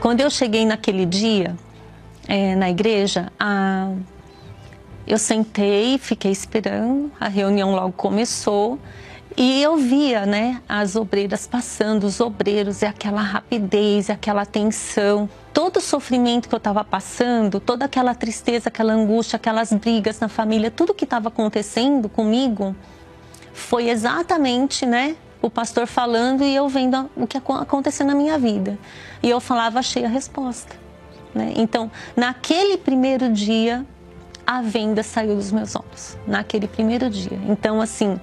[0.00, 1.56] Quando eu cheguei naquele dia
[2.28, 3.92] é, na igreja, a
[5.06, 8.78] eu sentei, fiquei esperando, a reunião logo começou
[9.36, 15.78] e eu via, né, as obreiras passando, os obreiros e aquela rapidez, aquela tensão, todo
[15.78, 20.70] o sofrimento que eu estava passando, toda aquela tristeza, aquela angústia, aquelas brigas na família,
[20.70, 22.76] tudo que estava acontecendo comigo
[23.52, 28.78] foi exatamente, né, o pastor falando e eu vendo o que aconteceu na minha vida.
[29.22, 30.76] E eu falava, achei a resposta.
[31.34, 31.52] Né?
[31.56, 33.84] Então, naquele primeiro dia,
[34.46, 37.38] a venda saiu dos meus olhos naquele primeiro dia.
[37.48, 38.18] Então, assim,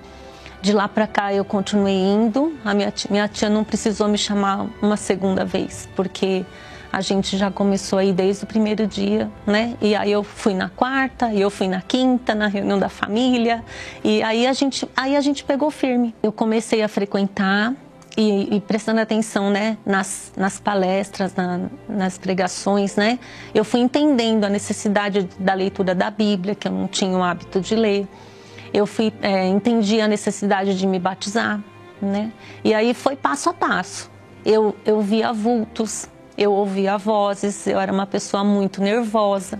[0.61, 2.57] de lá para cá eu continuei indo.
[2.63, 6.45] A minha tia, minha tia não precisou me chamar uma segunda vez, porque
[6.91, 9.75] a gente já começou aí desde o primeiro dia, né?
[9.81, 13.63] E aí eu fui na quarta, e eu fui na quinta, na reunião da família,
[14.03, 16.13] e aí a gente, aí a gente pegou firme.
[16.21, 17.73] Eu comecei a frequentar
[18.17, 23.17] e, e, prestando atenção né, nas, nas palestras, na, nas pregações, né,
[23.55, 27.61] eu fui entendendo a necessidade da leitura da Bíblia, que eu não tinha o hábito
[27.61, 28.05] de ler.
[28.73, 31.61] Eu fui, é, entendi a necessidade de me batizar,
[32.01, 32.31] né?
[32.63, 34.09] E aí foi passo a passo.
[34.45, 36.07] Eu, eu via vultos,
[36.37, 39.59] eu ouvia vozes, eu era uma pessoa muito nervosa,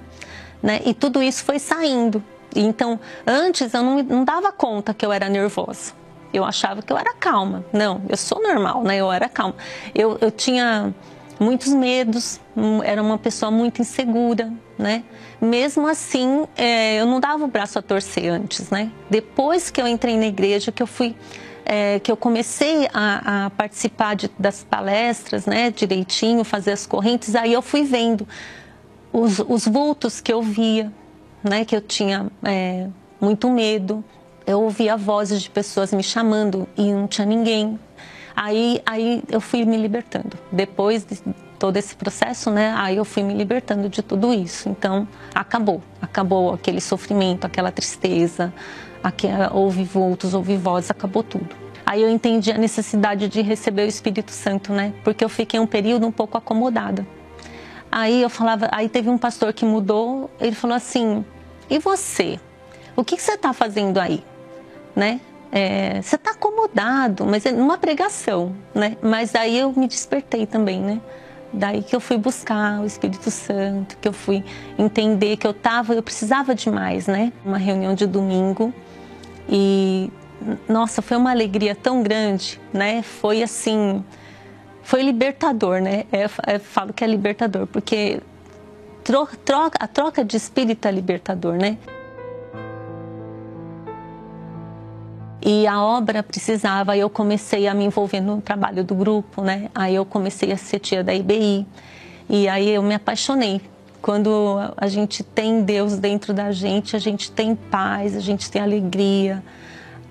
[0.62, 0.82] né?
[0.86, 2.24] E tudo isso foi saindo.
[2.56, 6.02] Então, antes eu não, não dava conta que eu era nervosa
[6.34, 7.66] eu achava que eu era calma.
[7.72, 8.98] Não, eu sou normal, né?
[8.98, 9.56] Eu era calma.
[9.94, 10.94] Eu, eu tinha
[11.40, 15.04] muitos medos, hum, era uma pessoa muito insegura, né?
[15.40, 18.92] Mesmo assim, é, eu não dava o braço a torcer antes, né?
[19.10, 21.16] Depois que eu entrei na igreja, que eu fui,
[21.64, 25.72] é, que eu comecei a, a participar de, das palestras, né?
[25.72, 28.28] Direitinho, fazer as correntes, aí eu fui vendo
[29.14, 30.92] os, os vultos que eu via,
[31.44, 31.64] né?
[31.64, 32.88] Que eu tinha é,
[33.20, 34.04] muito medo,
[34.46, 37.80] eu ouvia vozes de pessoas me chamando e não tinha ninguém.
[38.36, 40.38] Aí, aí eu fui me libertando.
[40.52, 41.20] Depois de
[41.62, 42.74] todo esse processo, né?
[42.76, 44.68] Aí eu fui me libertando de tudo isso.
[44.68, 45.80] Então, acabou.
[46.02, 48.52] Acabou aquele sofrimento, aquela tristeza,
[49.04, 51.48] aquela, houve vultos, houve vozes, acabou tudo.
[51.86, 54.92] Aí eu entendi a necessidade de receber o Espírito Santo, né?
[55.04, 57.06] Porque eu fiquei um período um pouco acomodada.
[57.92, 61.24] Aí eu falava, aí teve um pastor que mudou, ele falou assim:
[61.70, 62.40] "E você?
[62.96, 64.24] O que, que você está fazendo aí?"
[64.96, 65.22] né?
[65.52, 68.98] É, você está acomodado, mas é numa pregação, né?
[69.02, 71.02] Mas aí eu me despertei também, né?
[71.54, 74.44] Daí que eu fui buscar o Espírito Santo, que eu fui
[74.78, 77.34] entender que eu tava, eu precisava de mais, né?
[77.44, 78.74] Uma reunião de domingo
[79.50, 80.10] e
[80.68, 83.02] nossa, foi uma alegria tão grande, né?
[83.04, 84.04] Foi assim,
[84.82, 86.06] foi libertador, né?
[86.12, 86.26] É,
[86.56, 88.22] eu falo que é libertador porque
[89.04, 91.78] troca, a troca de espírito é libertador, né?
[95.44, 99.70] E a obra precisava, eu comecei a me envolver no trabalho do grupo, né?
[99.74, 101.66] Aí eu comecei a ser tia da IBI.
[102.30, 103.60] E aí eu me apaixonei.
[104.02, 108.62] Quando a gente tem Deus dentro da gente, a gente tem paz, a gente tem
[108.62, 109.44] alegria.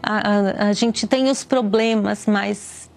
[0.02, 2.90] a, a, a gente tem os problemas, mas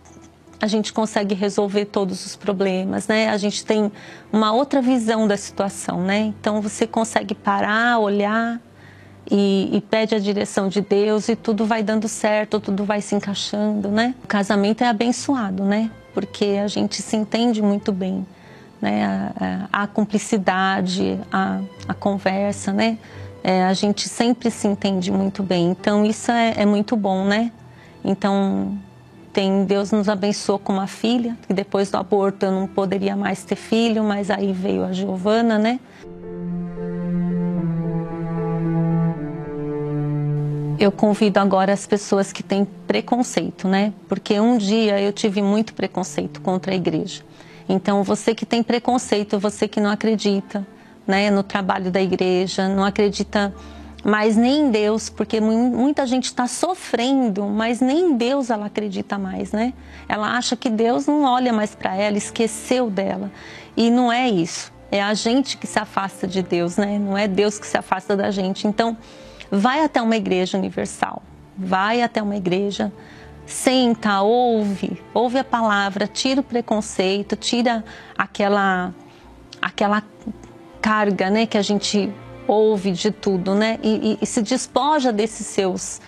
[0.60, 3.30] a gente consegue resolver todos os problemas, né?
[3.30, 3.92] A gente tem
[4.32, 6.34] uma outra visão da situação, né?
[6.40, 8.62] Então você consegue parar, olhar
[9.30, 13.16] e, e, pede a direção de Deus e tudo vai dando certo, tudo vai se
[13.16, 14.14] encaixando, né?
[14.24, 15.90] O casamento é abençoado, né?
[16.14, 18.26] Porque a gente se entende muito bem,
[18.82, 19.06] né?
[19.06, 22.98] A, a, a cumplicidade, a, a conversa, né?
[23.44, 25.72] É, a gente sempre se entende muito bem.
[25.72, 27.52] Então isso é, é muito bom, né?
[28.04, 28.78] Então
[29.32, 33.44] tem Deus nos abençoou com uma filha, que depois do aborto eu não poderia mais
[33.44, 35.80] ter filho, mas aí veio a Giovana, né?
[40.80, 43.94] Eu convido agora as pessoas que têm preconceito, né?
[44.08, 47.24] Porque um dia eu tive muito preconceito contra a igreja.
[47.70, 50.66] Então, você que tem preconceito, você que não acredita,
[51.08, 53.54] né, no trabalho da igreja, não acredita
[54.06, 59.18] mas nem em Deus, porque muita gente está sofrendo, mas nem em Deus ela acredita
[59.18, 59.74] mais, né?
[60.10, 63.32] Ela acha que Deus não olha mais para ela, esqueceu dela.
[63.78, 64.74] E não é isso.
[64.92, 67.00] É a gente que se afasta de Deus, né?
[67.00, 68.68] Não é Deus que se afasta da gente.
[68.68, 68.98] Então,
[69.54, 71.22] vai até uma igreja universal.
[71.56, 72.92] Vai até uma igreja,
[73.46, 77.84] senta, ouve, ouve a palavra, tira o preconceito, tira
[78.18, 78.92] aquela
[79.62, 80.04] aquela
[80.82, 82.12] carga, né, que a gente
[82.46, 83.80] ouve de tudo, né?
[83.82, 86.02] E, e, e se despoja desses seus,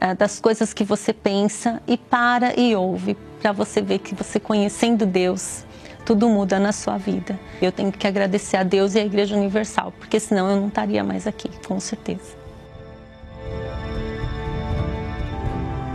[0.00, 4.40] é, das coisas que você pensa e para e ouve, para você ver que você
[4.40, 5.64] conhecendo Deus,
[6.04, 7.38] tudo muda na sua vida.
[7.62, 11.04] Eu tenho que agradecer a Deus e a Igreja Universal, porque senão eu não estaria
[11.04, 12.45] mais aqui, com certeza.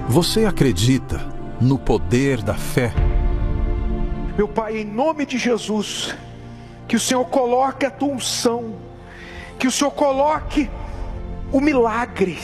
[0.08, 1.22] Você acredita
[1.60, 2.94] no poder da fé?
[4.38, 6.16] Meu Pai, em nome de Jesus,
[6.88, 8.76] que o Senhor coloque a tua unção
[9.62, 10.68] que o Senhor coloque
[11.52, 12.36] o milagre,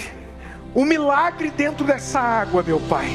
[0.76, 3.08] o milagre dentro dessa água, meu Pai.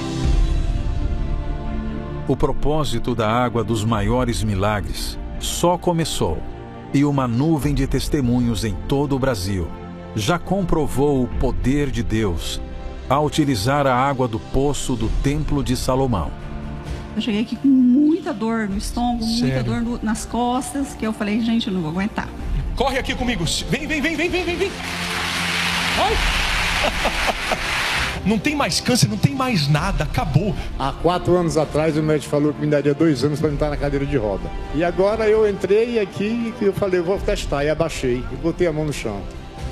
[2.26, 6.36] O propósito da água dos maiores milagres só começou
[6.92, 9.68] e uma nuvem de testemunhos em todo o Brasil
[10.14, 12.60] já comprovou o poder de Deus
[13.08, 16.30] ao utilizar a água do poço do Templo de Salomão.
[17.14, 19.40] Eu cheguei aqui com muita dor no estômago, Sério?
[19.40, 22.28] muita dor no, nas costas, que eu falei, gente, eu não vou aguentar.
[22.74, 23.44] Corre aqui comigo.
[23.68, 24.70] Vem, vem, vem, vem, vem, vem, vem.
[25.98, 27.32] Ai.
[28.24, 30.54] Não tem mais câncer, não tem mais nada, acabou.
[30.78, 33.76] Há quatro anos atrás o médico falou que me daria dois anos para entrar na
[33.76, 34.48] cadeira de roda.
[34.74, 37.64] E agora eu entrei aqui e eu falei, vou testar.
[37.64, 39.20] E abaixei e botei a mão no chão.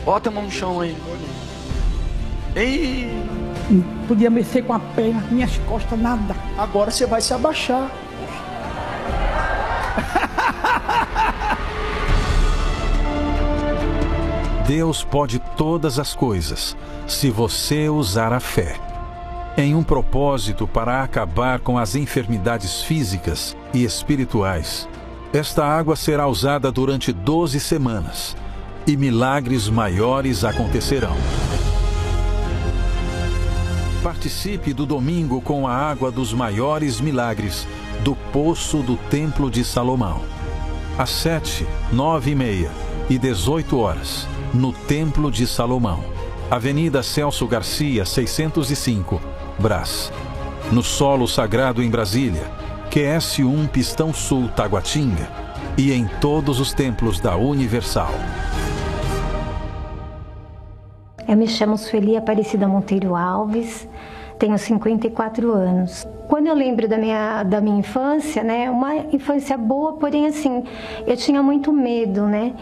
[0.05, 0.97] Bota a mão no chão aí.
[2.57, 3.09] Ei!
[3.69, 6.35] Não podia mexer com a perna, minhas costas, nada.
[6.59, 7.89] Agora você vai se abaixar.
[14.67, 16.77] Deus pode todas as coisas,
[17.07, 18.77] se você usar a fé.
[19.57, 24.89] Em um propósito para acabar com as enfermidades físicas e espirituais,
[25.33, 28.37] esta água será usada durante 12 semanas
[28.91, 31.17] e milagres maiores acontecerão.
[34.03, 37.69] Participe do domingo com a água dos maiores milagres
[38.03, 40.23] do Poço do Templo de Salomão.
[40.99, 42.71] Às 7, 9 e meia
[43.09, 46.03] e 18 horas no Templo de Salomão,
[46.51, 49.21] Avenida Celso Garcia, 605,
[49.57, 50.13] Brás.
[50.73, 52.51] No Solo Sagrado em Brasília,
[52.91, 55.31] QS1 Pistão Sul Taguatinga
[55.79, 58.13] e em todos os templos da Universal.
[61.31, 63.89] Eu me chamo Sueli Aparecida Monteiro Alves,
[64.37, 66.05] tenho 54 anos.
[66.27, 70.65] Quando eu lembro da minha, da minha infância, né, uma infância boa, porém assim,
[71.07, 72.53] eu tinha muito medo, né?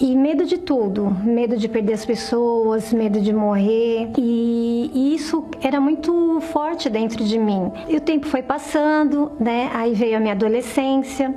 [0.00, 4.10] E medo de tudo, medo de perder as pessoas, medo de morrer.
[4.18, 7.70] E, e, isso era muito forte dentro de mim.
[7.88, 9.70] E o tempo foi passando, né?
[9.72, 11.32] Aí veio a minha adolescência.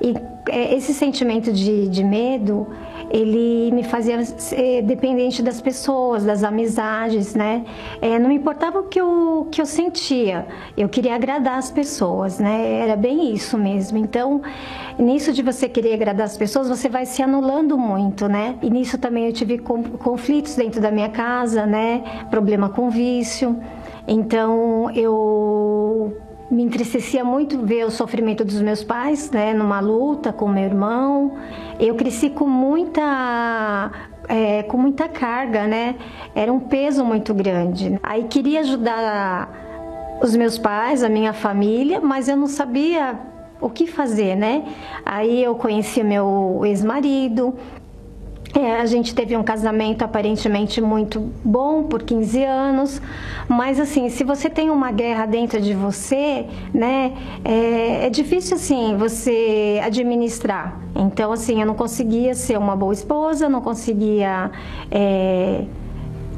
[0.00, 0.14] E
[0.48, 2.66] é, esse sentimento de, de medo
[3.10, 7.64] ele me fazia ser dependente das pessoas, das amizades, né?
[8.00, 10.46] É, não me importava o que eu, que eu sentia,
[10.76, 12.80] eu queria agradar as pessoas, né?
[12.80, 13.98] Era bem isso mesmo.
[13.98, 14.40] Então,
[14.96, 18.56] nisso de você querer agradar as pessoas, você vai se anulando muito, né?
[18.62, 22.04] E nisso também eu tive conflitos dentro da minha casa, né?
[22.30, 23.58] Problema com vício.
[24.06, 26.16] Então, eu
[26.50, 31.36] me entristecia muito ver o sofrimento dos meus pais, né, numa luta com meu irmão.
[31.78, 33.90] Eu cresci com muita
[34.28, 35.96] é, com muita carga, né?
[36.34, 37.98] Era um peso muito grande.
[38.02, 43.18] Aí queria ajudar os meus pais, a minha família, mas eu não sabia
[43.60, 44.64] o que fazer, né?
[45.04, 47.54] Aí eu conheci meu ex-marido,
[48.52, 53.00] É, a gente teve um casamento aparentemente muito bom por 15 anos,
[53.48, 57.12] mas assim, se você tem uma guerra dentro de você, né,
[57.44, 60.80] é, é difícil assim você administrar.
[60.96, 64.50] Então, assim, eu não conseguia ser uma boa esposa, não conseguia
[64.90, 65.64] é,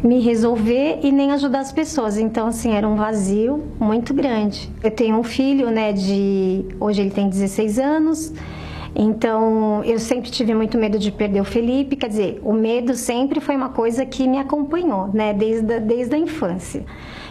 [0.05, 2.19] me resolver e nem ajudar as pessoas.
[2.19, 4.71] Então, assim, era um vazio muito grande.
[4.83, 6.67] Eu tenho um filho, né, de.
[6.79, 8.33] Hoje ele tem 16 anos.
[8.95, 13.41] Então, eu sempre tive muito medo de perder o Felipe, quer dizer, o medo sempre
[13.41, 16.85] foi uma coisa que me acompanhou, né, desde a, desde a infância.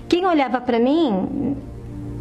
[0.09, 1.55] Quem olhava para mim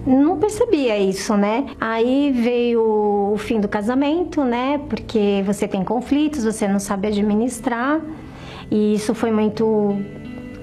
[0.07, 1.67] não percebia isso, né?
[1.81, 4.81] Aí veio o fim do casamento, né?
[4.89, 8.01] Porque você tem conflitos, você não sabe administrar.
[8.71, 9.97] E isso foi muito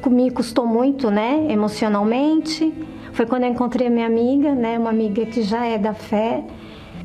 [0.09, 2.73] me custou muito, né, emocionalmente.
[3.11, 6.43] Foi quando eu encontrei a minha amiga, né, uma amiga que já é da fé,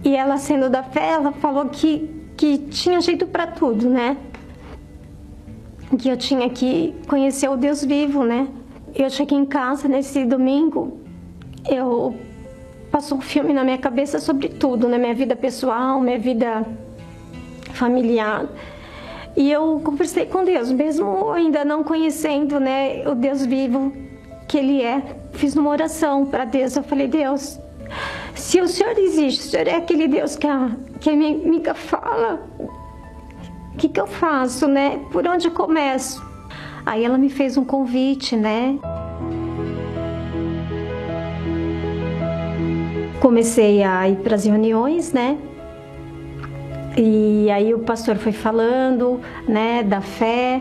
[0.04, 4.16] e ela sendo da fé, ela falou que que tinha jeito para tudo, né?
[5.98, 8.48] Que eu tinha que conhecer o Deus vivo, né?
[8.94, 11.00] Eu cheguei em casa nesse domingo,
[11.70, 12.16] eu
[12.90, 14.98] passou um filme na minha cabeça sobre tudo, né?
[14.98, 16.66] minha vida pessoal, minha vida
[17.72, 18.46] familiar.
[19.36, 23.92] E eu conversei com Deus, mesmo ainda não conhecendo, né, o Deus vivo
[24.46, 25.00] que Ele é.
[25.32, 26.76] Fiz uma oração para Deus.
[26.76, 27.58] Eu falei, Deus,
[28.34, 30.70] se o Senhor existe, o Senhor é aquele Deus que a,
[31.00, 35.00] que a minha amiga fala, o que, que eu faço, né?
[35.10, 36.22] Por onde eu começo?
[36.84, 38.78] Aí ela me fez um convite, né?
[43.20, 45.38] Comecei a ir para as reuniões, né?
[46.96, 50.60] E aí o pastor foi falando, né, da fé.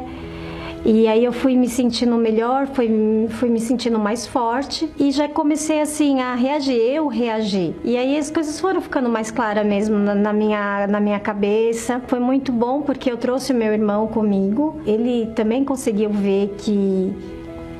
[0.84, 2.90] E aí eu fui me sentindo melhor, fui,
[3.30, 7.76] fui me sentindo mais forte e já comecei assim a reagir, eu reagi.
[7.84, 12.02] E aí as coisas foram ficando mais claras mesmo na, na, minha, na minha cabeça.
[12.08, 14.82] Foi muito bom porque eu trouxe meu irmão comigo.
[14.86, 17.14] Ele também conseguiu ver que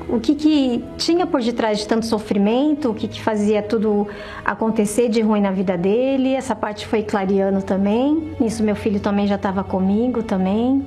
[0.08, 4.06] o que, que tinha por detrás de tanto sofrimento, o que, que fazia tudo
[4.44, 6.34] acontecer de ruim na vida dele.
[6.34, 8.32] Essa parte foi clareando também.
[8.40, 10.84] Isso meu filho também já estava comigo também.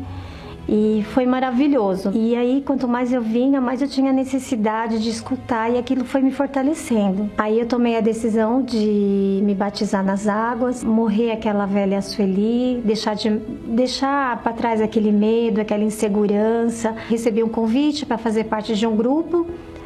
[0.67, 2.11] E foi maravilhoso.
[2.13, 6.21] E aí, quanto mais eu vinha, mais eu tinha necessidade de escutar e aquilo foi
[6.21, 7.29] me fortalecendo.
[7.37, 13.15] Aí eu tomei a decisão de me batizar nas águas, morrer aquela velha Sueli, deixar
[13.15, 13.29] de
[13.67, 16.95] deixar para trás aquele medo, aquela insegurança.
[17.07, 19.45] Recebi um convite para fazer parte de um grupo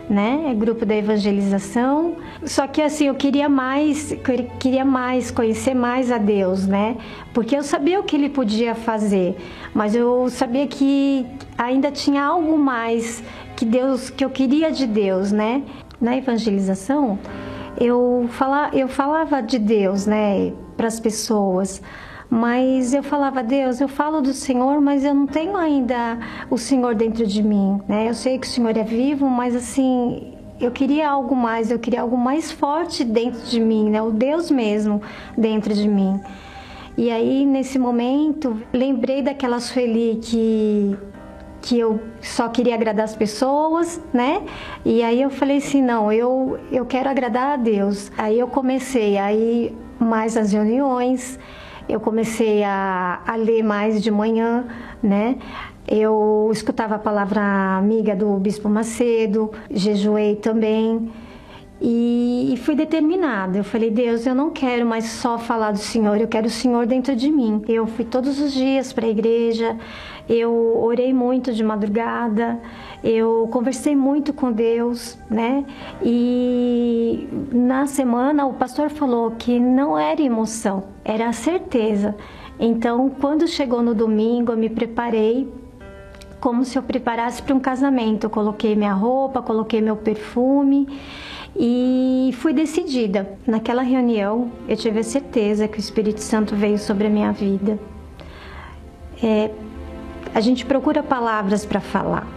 [0.10, 0.53] né?
[0.57, 2.16] Grupo da evangelização.
[2.43, 4.16] Só que assim, eu queria mais,
[4.60, 6.97] queria mais conhecer mais a Deus, né?
[7.34, 9.38] Porque eu sabia o que ele podia fazer,
[9.74, 11.26] mas eu sabia que
[11.57, 13.24] ainda tinha algo mais
[13.55, 15.62] que Deus, que eu queria de Deus, né?
[16.01, 17.20] Na evangelização,
[17.80, 21.82] eu falava, eu falava de Deus, né, para as pessoas.
[22.30, 26.20] Mas eu falava, Deus, eu falo do Senhor, mas eu não tenho ainda
[26.50, 28.08] o Senhor dentro de mim, né?
[28.08, 32.02] Eu sei que o Senhor é vivo, mas assim, eu queria algo mais, eu queria
[32.02, 34.02] algo mais forte dentro de mim, né?
[34.02, 35.02] O Deus mesmo
[35.36, 36.20] dentro de mim.
[36.96, 40.98] E aí, nesse momento, lembrei daquela Sueli que
[41.62, 44.44] que eu só queria agradar as pessoas, né?
[44.86, 48.12] E aí eu falei assim, não, eu eu quero agradar a Deus.
[48.18, 51.38] Aí eu comecei aí mais as reuniões,
[51.90, 54.66] eu comecei a, a ler mais de manhã,
[55.02, 55.38] né?
[55.88, 57.42] Eu escutava a palavra
[57.78, 61.12] amiga do Bispo Macedo, jejuei também.
[61.82, 63.58] E, fui determinada.
[63.58, 66.86] Eu falei, Deus, eu não quero mais só falar do Senhor, eu quero o Senhor
[66.86, 67.64] dentro de mim.
[67.68, 69.78] Eu fui todos os dias para a igreja,
[70.28, 72.60] eu orei muito de madrugada,
[73.04, 75.66] eu conversei muito com Deus, né?
[76.02, 82.16] E na semana o pastor falou que não era emoção, era certeza.
[82.60, 85.47] Então, quando chegou no domingo, eu me preparei
[86.39, 88.26] como se eu preparasse para um casamento.
[88.26, 90.88] Eu coloquei minha roupa, coloquei meu perfume
[91.56, 93.38] e fui decidida.
[93.47, 97.80] Naquela reunião, eu tive a certeza que o Espírito Santo veio sobre a minha vida.
[99.22, 99.52] É,
[100.34, 102.28] a gente procura palavras para falar,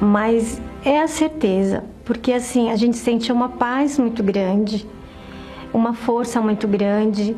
[0.00, 4.86] mas é a certeza, porque assim a gente sente uma paz muito grande,
[5.72, 7.36] uma força muito grande.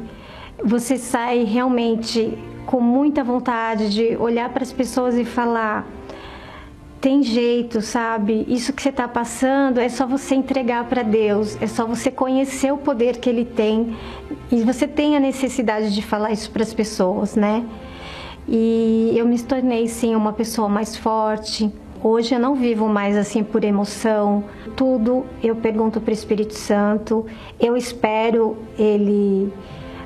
[0.64, 2.36] Você sai realmente
[2.66, 5.86] com muita vontade de olhar para as pessoas e falar:
[7.00, 8.44] tem jeito, sabe?
[8.48, 12.72] Isso que você está passando é só você entregar para Deus, é só você conhecer
[12.72, 13.96] o poder que Ele tem
[14.50, 17.64] e você tem a necessidade de falar isso para as pessoas, né?
[18.48, 21.72] E eu me tornei sim uma pessoa mais forte.
[22.02, 24.44] Hoje eu não vivo mais assim por emoção.
[24.76, 27.26] Tudo eu pergunto para o Espírito Santo.
[27.58, 29.52] Eu espero ele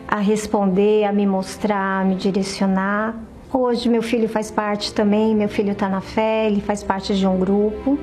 [0.08, 3.14] a responder, a me mostrar, a me direcionar.
[3.52, 7.26] Hoje meu filho faz parte também, meu filho está na fé, ele faz parte de
[7.26, 7.98] um grupo.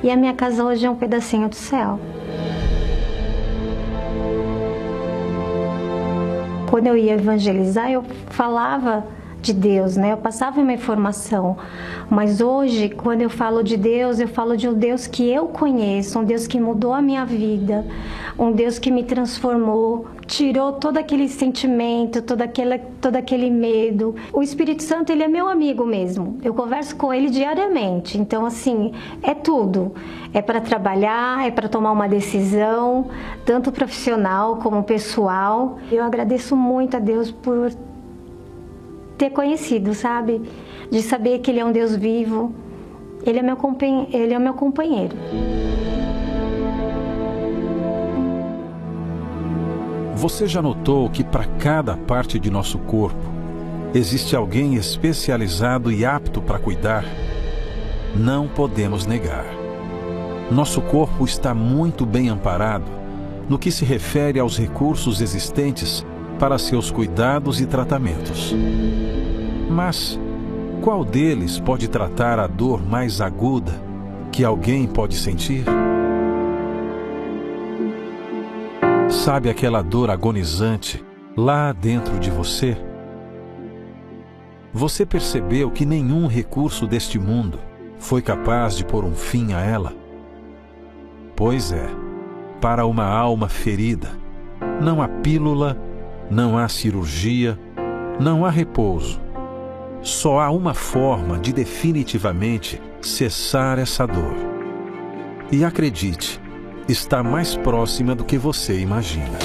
[0.00, 1.98] E a minha casa hoje é um pedacinho do céu.
[6.70, 9.04] Quando eu ia evangelizar, eu falava
[9.40, 10.12] de Deus, né?
[10.12, 11.56] Eu passava uma informação.
[12.10, 16.18] Mas hoje, quando eu falo de Deus, eu falo de um Deus que eu conheço,
[16.18, 17.84] um Deus que mudou a minha vida,
[18.38, 24.14] um Deus que me transformou, tirou todo aquele sentimento, todo aquele, todo aquele medo.
[24.32, 26.38] O Espírito Santo, ele é meu amigo mesmo.
[26.42, 28.18] Eu converso com ele diariamente.
[28.18, 29.92] Então, assim, é tudo.
[30.32, 33.06] É para trabalhar, é para tomar uma decisão,
[33.44, 35.78] tanto profissional como pessoal.
[35.90, 37.72] Eu agradeço muito a Deus por
[39.18, 40.40] ter conhecido, sabe?
[40.90, 42.54] De saber que Ele é um Deus vivo.
[43.26, 43.58] Ele é meu,
[44.12, 45.16] ele é meu companheiro.
[50.14, 53.20] Você já notou que para cada parte de nosso corpo
[53.92, 57.04] existe alguém especializado e apto para cuidar?
[58.16, 59.44] Não podemos negar.
[60.50, 62.90] Nosso corpo está muito bem amparado
[63.48, 66.04] no que se refere aos recursos existentes
[66.38, 68.54] para seus cuidados e tratamentos.
[69.68, 70.18] Mas
[70.80, 73.72] qual deles pode tratar a dor mais aguda
[74.30, 75.64] que alguém pode sentir?
[79.10, 81.04] Sabe aquela dor agonizante
[81.36, 82.76] lá dentro de você?
[84.72, 87.58] Você percebeu que nenhum recurso deste mundo
[87.98, 89.92] foi capaz de pôr um fim a ela?
[91.34, 91.88] Pois é,
[92.60, 94.10] para uma alma ferida,
[94.80, 95.76] não há pílula
[96.30, 97.58] não há cirurgia,
[98.20, 99.20] não há repouso.
[100.02, 104.34] Só há uma forma de definitivamente cessar essa dor.
[105.50, 106.40] E acredite,
[106.88, 109.38] está mais próxima do que você imagina.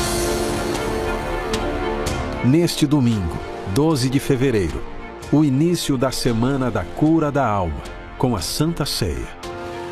[2.46, 3.38] Neste domingo,
[3.74, 4.84] 12 de fevereiro,
[5.32, 7.82] o início da Semana da Cura da Alma,
[8.18, 9.44] com a Santa Ceia.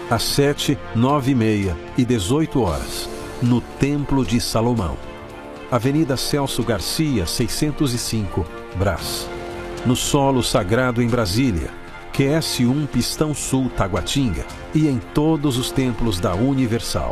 [0.10, 3.10] Às 7, 9 e meia e 18 horas,
[3.42, 5.11] no Templo de Salomão.
[5.72, 8.45] Avenida Celso Garcia, 605,
[8.76, 9.26] Brás.
[9.86, 11.69] No Solo Sagrado em Brasília,
[12.11, 14.45] QS1 Pistão Sul Taguatinga
[14.76, 17.11] e em todos os templos da Universal.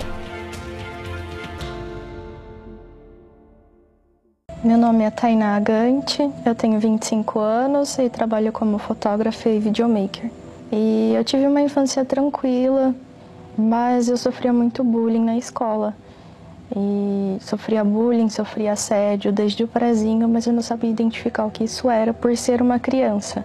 [4.61, 10.29] Meu nome é Tainá Agante, eu tenho 25 anos e trabalho como fotógrafa e videomaker.
[10.69, 12.93] E eu tive uma infância tranquila,
[13.57, 15.95] mas eu sofria muito bullying na escola.
[16.75, 21.63] E sofria bullying, sofria assédio desde o prezinho, mas eu não sabia identificar o que
[21.63, 23.43] isso era por ser uma criança.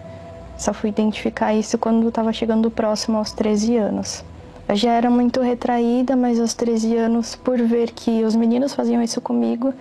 [0.57, 4.23] Só fui identificar isso quando estava chegando próximo aos 13 anos.
[4.67, 9.01] Eu já era muito retraída, mas aos 13 anos, por ver que os meninos faziam
[9.01, 9.73] isso comigo,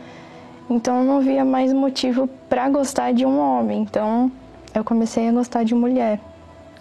[0.68, 3.82] então eu não via mais motivo para gostar de um homem.
[3.82, 4.32] Então
[4.74, 6.18] eu comecei a gostar de mulher.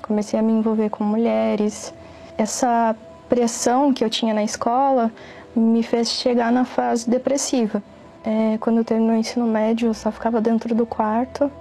[0.01, 1.93] Comecei a me envolver com mulheres.
[2.38, 2.95] Essa
[3.30, 5.11] pressão que eu tinha na escola
[5.56, 7.82] me fez chegar na fase depressiva.
[8.24, 11.51] É, quando eu terminei o ensino médio, eu só ficava dentro do quarto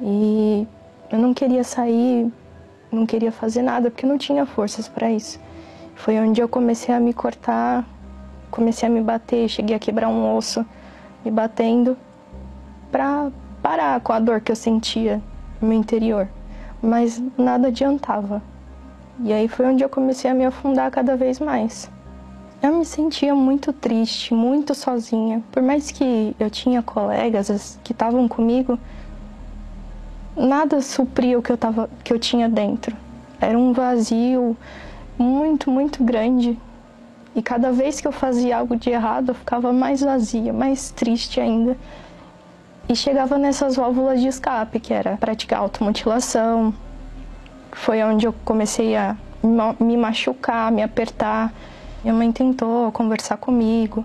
[0.00, 0.66] e
[1.10, 2.30] eu não queria sair,
[2.92, 5.40] não queria fazer nada porque não tinha forças para isso.
[5.94, 7.84] Foi onde eu comecei a me cortar,
[8.50, 10.64] comecei a me bater, cheguei a quebrar um osso
[11.24, 11.96] me batendo
[12.90, 13.30] para
[13.62, 15.20] parar com a dor que eu sentia
[15.60, 16.28] no meu interior,
[16.82, 18.42] mas nada adiantava.
[19.22, 21.90] E aí foi onde eu comecei a me afundar cada vez mais.
[22.62, 25.42] Eu me sentia muito triste, muito sozinha.
[25.50, 28.78] Por mais que eu tinha colegas que estavam comigo,
[30.36, 32.94] nada supria o que eu, tava, que eu tinha dentro.
[33.40, 34.54] Era um vazio
[35.18, 36.58] muito, muito grande.
[37.34, 41.40] E cada vez que eu fazia algo de errado, eu ficava mais vazia, mais triste
[41.40, 41.78] ainda.
[42.86, 46.74] E chegava nessas válvulas de escape, que era praticar automutilação.
[47.72, 49.16] Foi onde eu comecei a
[49.78, 51.54] me machucar, me apertar.
[52.02, 54.04] Minha mãe tentou conversar comigo,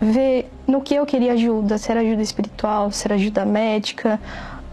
[0.00, 4.20] ver no que eu queria ajuda, se era ajuda espiritual, se era ajuda médica.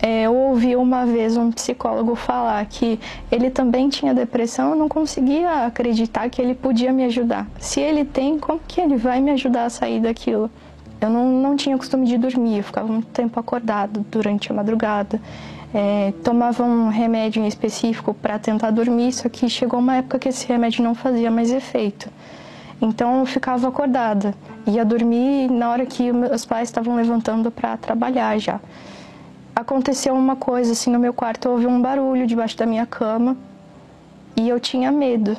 [0.01, 2.99] É, eu ouvi uma vez um psicólogo falar que
[3.32, 7.47] ele também tinha depressão, eu não conseguia acreditar que ele podia me ajudar.
[7.57, 10.49] Se ele tem, como que ele vai me ajudar a sair daquilo?
[10.99, 15.22] Eu não, não tinha costume de dormir, eu ficava muito tempo acordado durante a madrugada.
[15.74, 20.30] É, tomava um remédio em específico para tentar dormir, só que chegou uma época que
[20.30, 22.09] esse remédio não fazia mais efeito.
[22.84, 24.36] Então eu ficava acordada,
[24.67, 28.59] ia dormir na hora que meus pais estavam levantando para trabalhar já.
[29.55, 33.38] Aconteceu uma coisa assim no meu quarto, houve um barulho debaixo da minha cama
[34.36, 35.38] e eu tinha medo.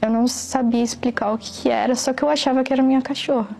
[0.00, 3.02] Eu não sabia explicar o que, que era, só que eu achava que era minha
[3.02, 3.54] cachorra.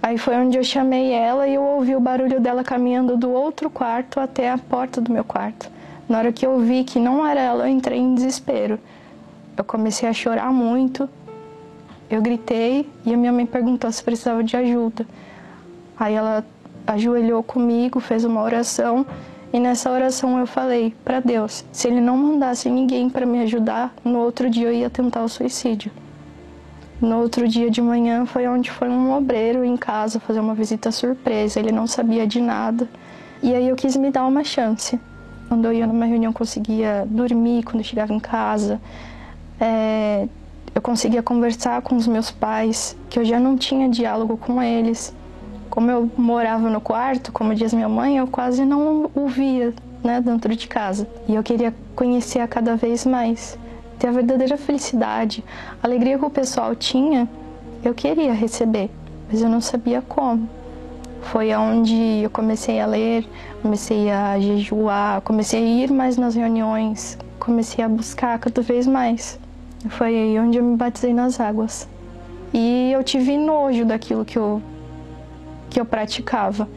[0.00, 3.68] Aí foi onde eu chamei ela e eu ouvi o barulho dela caminhando do outro
[3.68, 5.68] quarto até a porta do meu quarto.
[6.08, 8.78] Na hora que eu vi que não era ela, eu entrei em desespero.
[9.56, 11.08] Eu comecei a chorar muito.
[12.08, 15.06] Eu gritei e a minha mãe perguntou se precisava de ajuda.
[15.98, 16.44] Aí ela
[16.86, 19.04] ajoelhou comigo, fez uma oração
[19.52, 23.94] e nessa oração eu falei para Deus, se ele não mandasse ninguém para me ajudar,
[24.04, 25.90] no outro dia eu ia tentar o suicídio.
[27.00, 30.90] No outro dia de manhã foi onde foi um obreiro em casa fazer uma visita
[30.90, 31.60] surpresa.
[31.60, 32.88] Ele não sabia de nada.
[33.42, 34.98] E aí eu quis me dar uma chance.
[35.48, 38.80] Quando eu ia numa reunião, eu conseguia dormir quando eu chegava em casa.
[39.60, 40.26] É,
[40.76, 45.10] eu conseguia conversar com os meus pais, que eu já não tinha diálogo com eles.
[45.70, 49.72] Como eu morava no quarto, como diz minha mãe, eu quase não ouvia
[50.04, 51.08] né, dentro de casa.
[51.26, 53.58] E eu queria conhecer a cada vez mais
[53.98, 55.42] ter a verdadeira felicidade,
[55.82, 57.26] a alegria que o pessoal tinha,
[57.82, 58.90] eu queria receber,
[59.32, 60.46] mas eu não sabia como.
[61.22, 63.26] Foi onde eu comecei a ler,
[63.62, 69.40] comecei a jejuar, comecei a ir mais nas reuniões, comecei a buscar cada vez mais.
[69.88, 71.88] Foi aí onde eu me batizei nas águas.
[72.52, 74.62] E eu tive nojo daquilo que eu,
[75.68, 76.68] que eu praticava.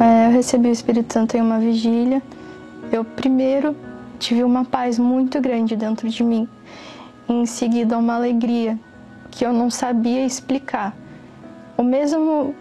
[0.00, 2.22] É, eu recebi o Espírito Santo em uma vigília
[2.92, 3.76] eu primeiro
[4.18, 6.48] tive uma paz muito grande dentro de mim,
[7.28, 8.78] em seguida uma alegria
[9.30, 10.96] que eu não sabia explicar.
[11.76, 12.54] O mesmo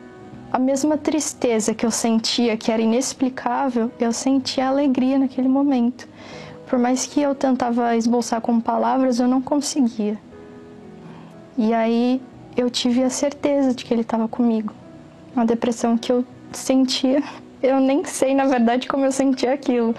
[0.51, 6.07] a mesma tristeza que eu sentia, que era inexplicável, eu sentia alegria naquele momento.
[6.67, 10.17] Por mais que eu tentava esboçar com palavras, eu não conseguia.
[11.57, 12.21] E aí
[12.55, 14.73] eu tive a certeza de que ele estava comigo.
[15.35, 17.21] Uma depressão que eu sentia
[17.61, 19.95] eu nem sei, na verdade, como eu senti aquilo.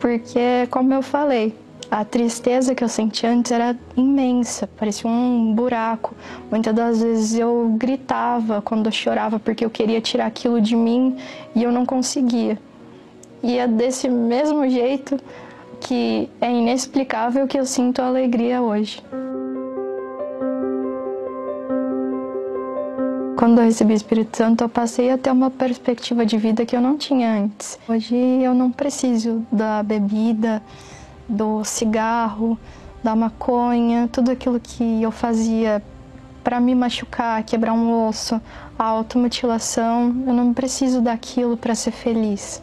[0.00, 1.54] Porque, como eu falei,
[1.92, 6.14] a tristeza que eu senti antes era imensa, parecia um buraco.
[6.50, 11.18] Muitas das vezes eu gritava quando eu chorava porque eu queria tirar aquilo de mim
[11.54, 12.58] e eu não conseguia.
[13.42, 15.20] E é desse mesmo jeito
[15.80, 19.02] que é inexplicável que eu sinto alegria hoje.
[23.36, 26.74] Quando eu recebi o Espírito Santo, eu passei a ter uma perspectiva de vida que
[26.74, 27.78] eu não tinha antes.
[27.86, 30.62] Hoje eu não preciso da bebida,
[31.28, 32.58] do cigarro,
[33.02, 35.82] da maconha, tudo aquilo que eu fazia
[36.42, 38.40] para me machucar, quebrar um osso,
[38.78, 42.62] a automutilação, eu não preciso daquilo para ser feliz.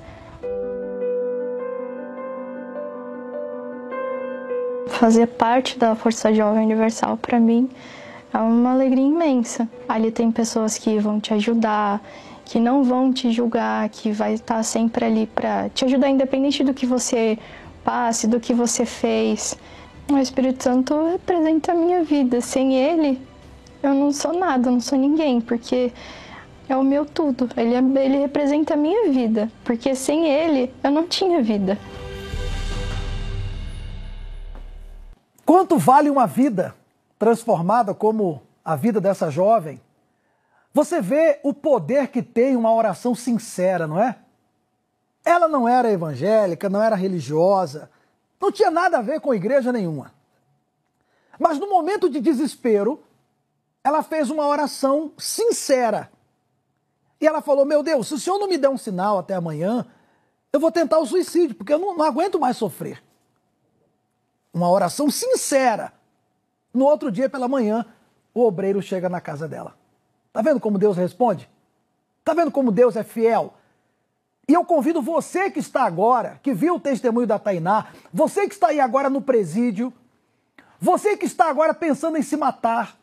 [4.88, 7.70] Fazer parte da Força Jovem Universal para mim
[8.34, 9.68] é uma alegria imensa.
[9.88, 12.02] Ali tem pessoas que vão te ajudar,
[12.44, 16.74] que não vão te julgar, que vai estar sempre ali para te ajudar, independente do
[16.74, 17.38] que você
[18.28, 19.58] do que você fez.
[20.12, 22.42] O Espírito Santo representa a minha vida.
[22.42, 23.22] Sem ele,
[23.84, 25.92] eu não sou nada, não sou ninguém, porque
[26.68, 27.50] é o meu tudo.
[27.56, 31.78] Ele, é, ele representa a minha vida, porque sem ele eu não tinha vida.
[35.46, 36.76] Quanto vale uma vida?
[37.20, 39.82] transformada como a vida dessa jovem,
[40.74, 44.16] você vê o poder que tem uma oração sincera, não é?
[45.30, 47.88] Ela não era evangélica, não era religiosa,
[48.42, 50.12] não tinha nada a ver com igreja nenhuma.
[51.38, 53.04] Mas no momento de desespero,
[53.84, 56.12] ela fez uma oração sincera.
[57.22, 59.86] E ela falou: Meu Deus, se o senhor não me der um sinal até amanhã,
[60.52, 63.04] eu vou tentar o suicídio, porque eu não, não aguento mais sofrer.
[64.52, 65.94] Uma oração sincera.
[66.74, 67.86] No outro dia, pela manhã,
[68.34, 69.78] o obreiro chega na casa dela.
[70.34, 71.48] Tá vendo como Deus responde?
[72.26, 73.54] Tá vendo como Deus é fiel?
[74.50, 78.56] E eu convido você que está agora, que viu o testemunho da Tainá, você que
[78.56, 79.94] está aí agora no presídio,
[80.80, 82.98] você que está agora pensando em se matar,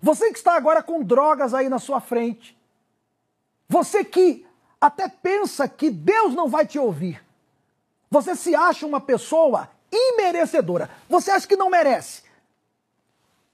[0.00, 2.56] você que está agora com drogas aí na sua frente,
[3.66, 4.46] você que
[4.80, 7.24] até pensa que Deus não vai te ouvir,
[8.10, 12.28] você se acha uma pessoa imerecedora, você acha que não merece,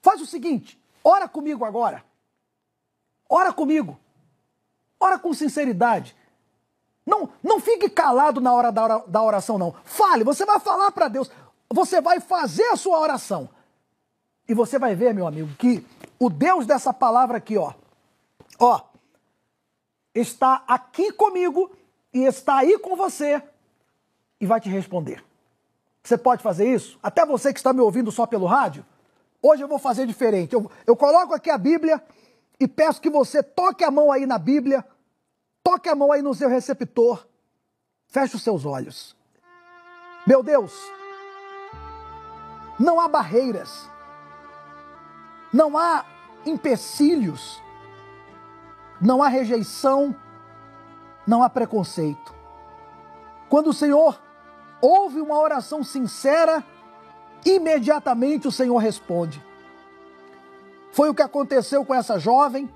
[0.04, 2.04] Faz o seguinte, ora comigo agora.
[3.26, 3.98] Ora comigo.
[5.00, 6.14] Ora com sinceridade.
[7.06, 9.74] Não, não fique calado na hora da oração, não.
[9.84, 11.30] Fale, você vai falar para Deus.
[11.70, 13.48] Você vai fazer a sua oração.
[14.48, 15.84] E você vai ver, meu amigo, que
[16.18, 17.72] o Deus dessa palavra aqui, ó,
[18.58, 18.80] ó,
[20.14, 21.70] está aqui comigo
[22.12, 23.42] e está aí com você
[24.40, 25.24] e vai te responder.
[26.02, 26.98] Você pode fazer isso?
[27.02, 28.84] Até você que está me ouvindo só pelo rádio?
[29.42, 30.54] Hoje eu vou fazer diferente.
[30.54, 32.02] Eu, eu coloco aqui a Bíblia
[32.60, 34.84] e peço que você toque a mão aí na Bíblia,
[35.64, 37.26] toque a mão aí no seu receptor,
[38.06, 39.16] feche os seus olhos.
[40.26, 40.72] Meu Deus,
[42.78, 43.88] não há barreiras,
[45.52, 46.04] não há
[46.44, 47.62] empecilhos,
[49.00, 50.14] não há rejeição,
[51.26, 52.34] não há preconceito.
[53.48, 54.20] Quando o Senhor
[54.82, 56.62] ouve uma oração sincera,
[57.44, 59.42] imediatamente o Senhor responde.
[60.92, 62.70] Foi o que aconteceu com essa jovem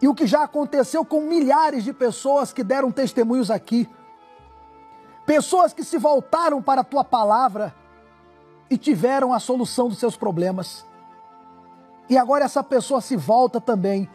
[0.00, 3.88] e o que já aconteceu com milhares de pessoas que deram testemunhos aqui.
[5.26, 7.74] Pessoas que se voltaram para a tua palavra
[8.70, 10.86] e tiveram a solução dos seus problemas.
[12.08, 14.08] E agora essa pessoa se volta também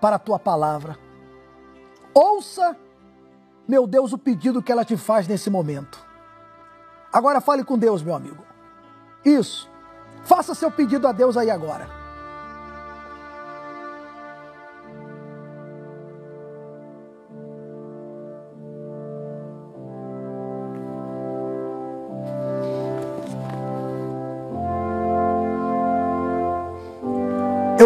[0.00, 0.98] para a tua palavra.
[2.12, 2.76] Ouça,
[3.68, 6.04] meu Deus, o pedido que ela te faz nesse momento.
[7.12, 8.42] Agora fale com Deus, meu amigo.
[9.24, 9.70] Isso.
[10.24, 11.95] Faça seu pedido a Deus aí agora.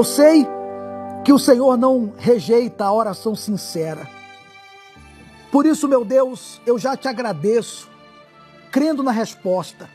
[0.00, 0.48] Eu sei
[1.26, 4.08] que o Senhor não rejeita a oração sincera.
[5.52, 7.86] Por isso, meu Deus, eu já te agradeço,
[8.72, 9.90] crendo na resposta,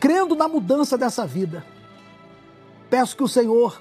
[0.00, 1.62] crendo na mudança dessa vida.
[2.88, 3.78] Peço que o Senhor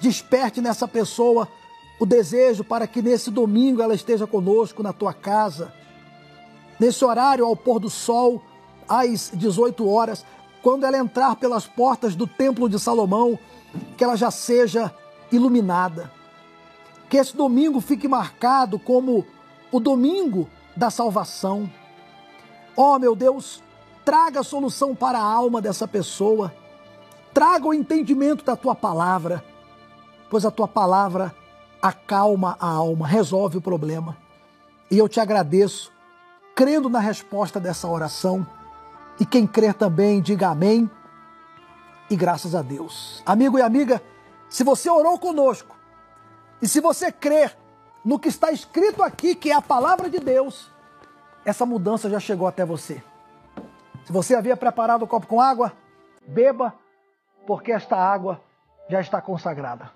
[0.00, 1.48] desperte nessa pessoa
[1.98, 5.74] o desejo para que nesse domingo ela esteja conosco na tua casa,
[6.78, 8.40] nesse horário ao pôr do sol,
[8.88, 10.24] às 18 horas,
[10.62, 13.36] quando ela entrar pelas portas do Templo de Salomão
[13.96, 14.94] que ela já seja
[15.30, 16.10] iluminada.
[17.08, 19.26] Que esse domingo fique marcado como
[19.70, 21.70] o domingo da salvação.
[22.76, 23.62] Ó oh, meu Deus,
[24.04, 26.54] traga solução para a alma dessa pessoa.
[27.32, 29.44] Traga o entendimento da tua palavra,
[30.28, 31.34] pois a tua palavra
[31.80, 34.16] acalma a alma, resolve o problema.
[34.90, 35.92] E eu te agradeço,
[36.54, 38.46] crendo na resposta dessa oração.
[39.20, 40.90] E quem crer também, diga amém
[42.10, 43.22] e graças a Deus.
[43.24, 44.02] Amigo e amiga,
[44.48, 45.76] se você orou conosco
[46.60, 47.56] e se você crer
[48.04, 50.70] no que está escrito aqui, que é a palavra de Deus,
[51.44, 53.02] essa mudança já chegou até você.
[54.04, 55.72] Se você havia preparado o um copo com água,
[56.26, 56.74] beba,
[57.46, 58.42] porque esta água
[58.88, 59.90] já está consagrada.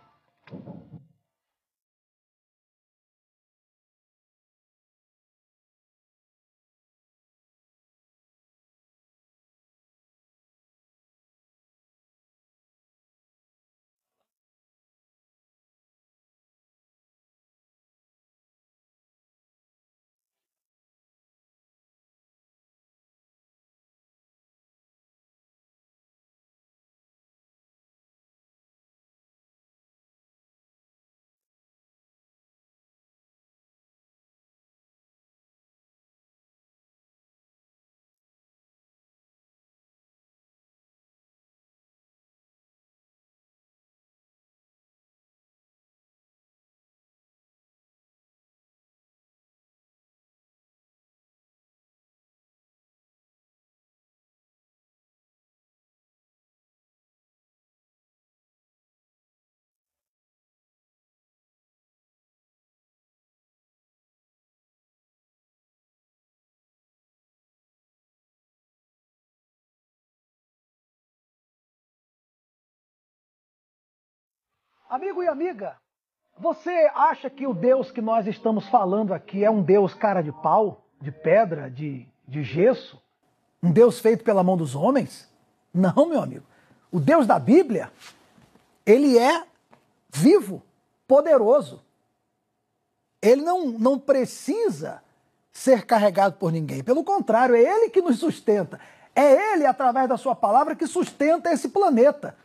[74.95, 75.77] Amigo e amiga,
[76.39, 80.31] você acha que o Deus que nós estamos falando aqui é um Deus cara de
[80.31, 83.03] pau, de pedra, de, de gesso?
[83.61, 85.29] Um Deus feito pela mão dos homens?
[85.75, 86.45] Não, meu amigo.
[86.93, 87.91] O Deus da Bíblia,
[88.87, 89.45] ele é
[90.11, 90.63] vivo,
[91.09, 91.83] poderoso.
[93.21, 95.03] Ele não, não precisa
[95.51, 96.85] ser carregado por ninguém.
[96.85, 98.79] Pelo contrário, é ele que nos sustenta.
[99.13, 102.37] É ele, através da sua palavra, que sustenta esse planeta,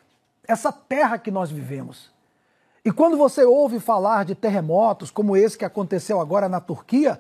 [0.48, 2.18] essa terra que nós vivemos.
[2.84, 7.20] E quando você ouve falar de terremotos como esse que aconteceu agora na Turquia,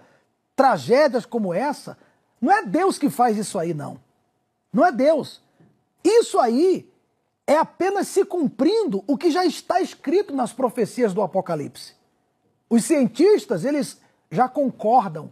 [0.55, 1.97] tragédias como essa,
[2.41, 3.99] não é Deus que faz isso aí, não.
[4.71, 5.41] Não é Deus.
[6.03, 6.89] Isso aí
[7.45, 11.93] é apenas se cumprindo o que já está escrito nas profecias do Apocalipse.
[12.69, 13.99] Os cientistas, eles
[14.29, 15.31] já concordam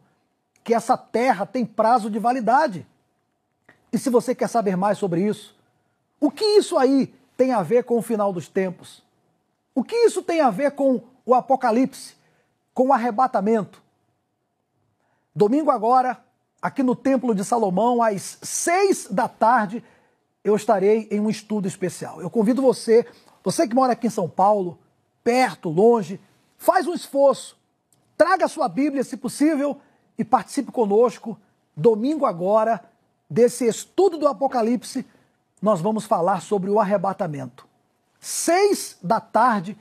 [0.63, 2.85] que essa terra tem prazo de validade.
[3.93, 5.55] E se você quer saber mais sobre isso,
[6.19, 9.03] o que isso aí tem a ver com o final dos tempos?
[9.77, 12.15] O que isso tem a ver com o Apocalipse,
[12.73, 13.79] com o arrebatamento?
[15.35, 16.17] Domingo agora,
[16.59, 19.83] aqui no Templo de Salomão, às seis da tarde,
[20.43, 22.19] eu estarei em um estudo especial.
[22.19, 23.05] Eu convido você,
[23.43, 24.79] você que mora aqui em São Paulo,
[25.23, 26.19] perto, longe,
[26.57, 27.55] faz um esforço,
[28.17, 29.79] traga a sua Bíblia, se possível,
[30.17, 31.37] e participe conosco.
[31.75, 32.83] Domingo agora,
[33.29, 35.05] desse estudo do Apocalipse,
[35.61, 37.66] nós vamos falar sobre o arrebatamento.
[38.27, 39.77] Seis da tarde,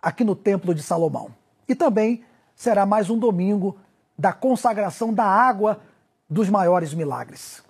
[0.00, 1.30] aqui no Templo de Salomão.
[1.68, 2.24] E também
[2.54, 3.78] será mais um domingo
[4.18, 5.80] da consagração da água
[6.28, 7.62] dos maiores milagres.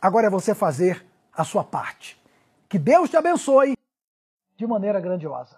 [0.00, 2.18] Agora é você fazer a sua parte.
[2.68, 3.76] Que Deus te abençoe
[4.56, 5.56] de maneira grandiosa.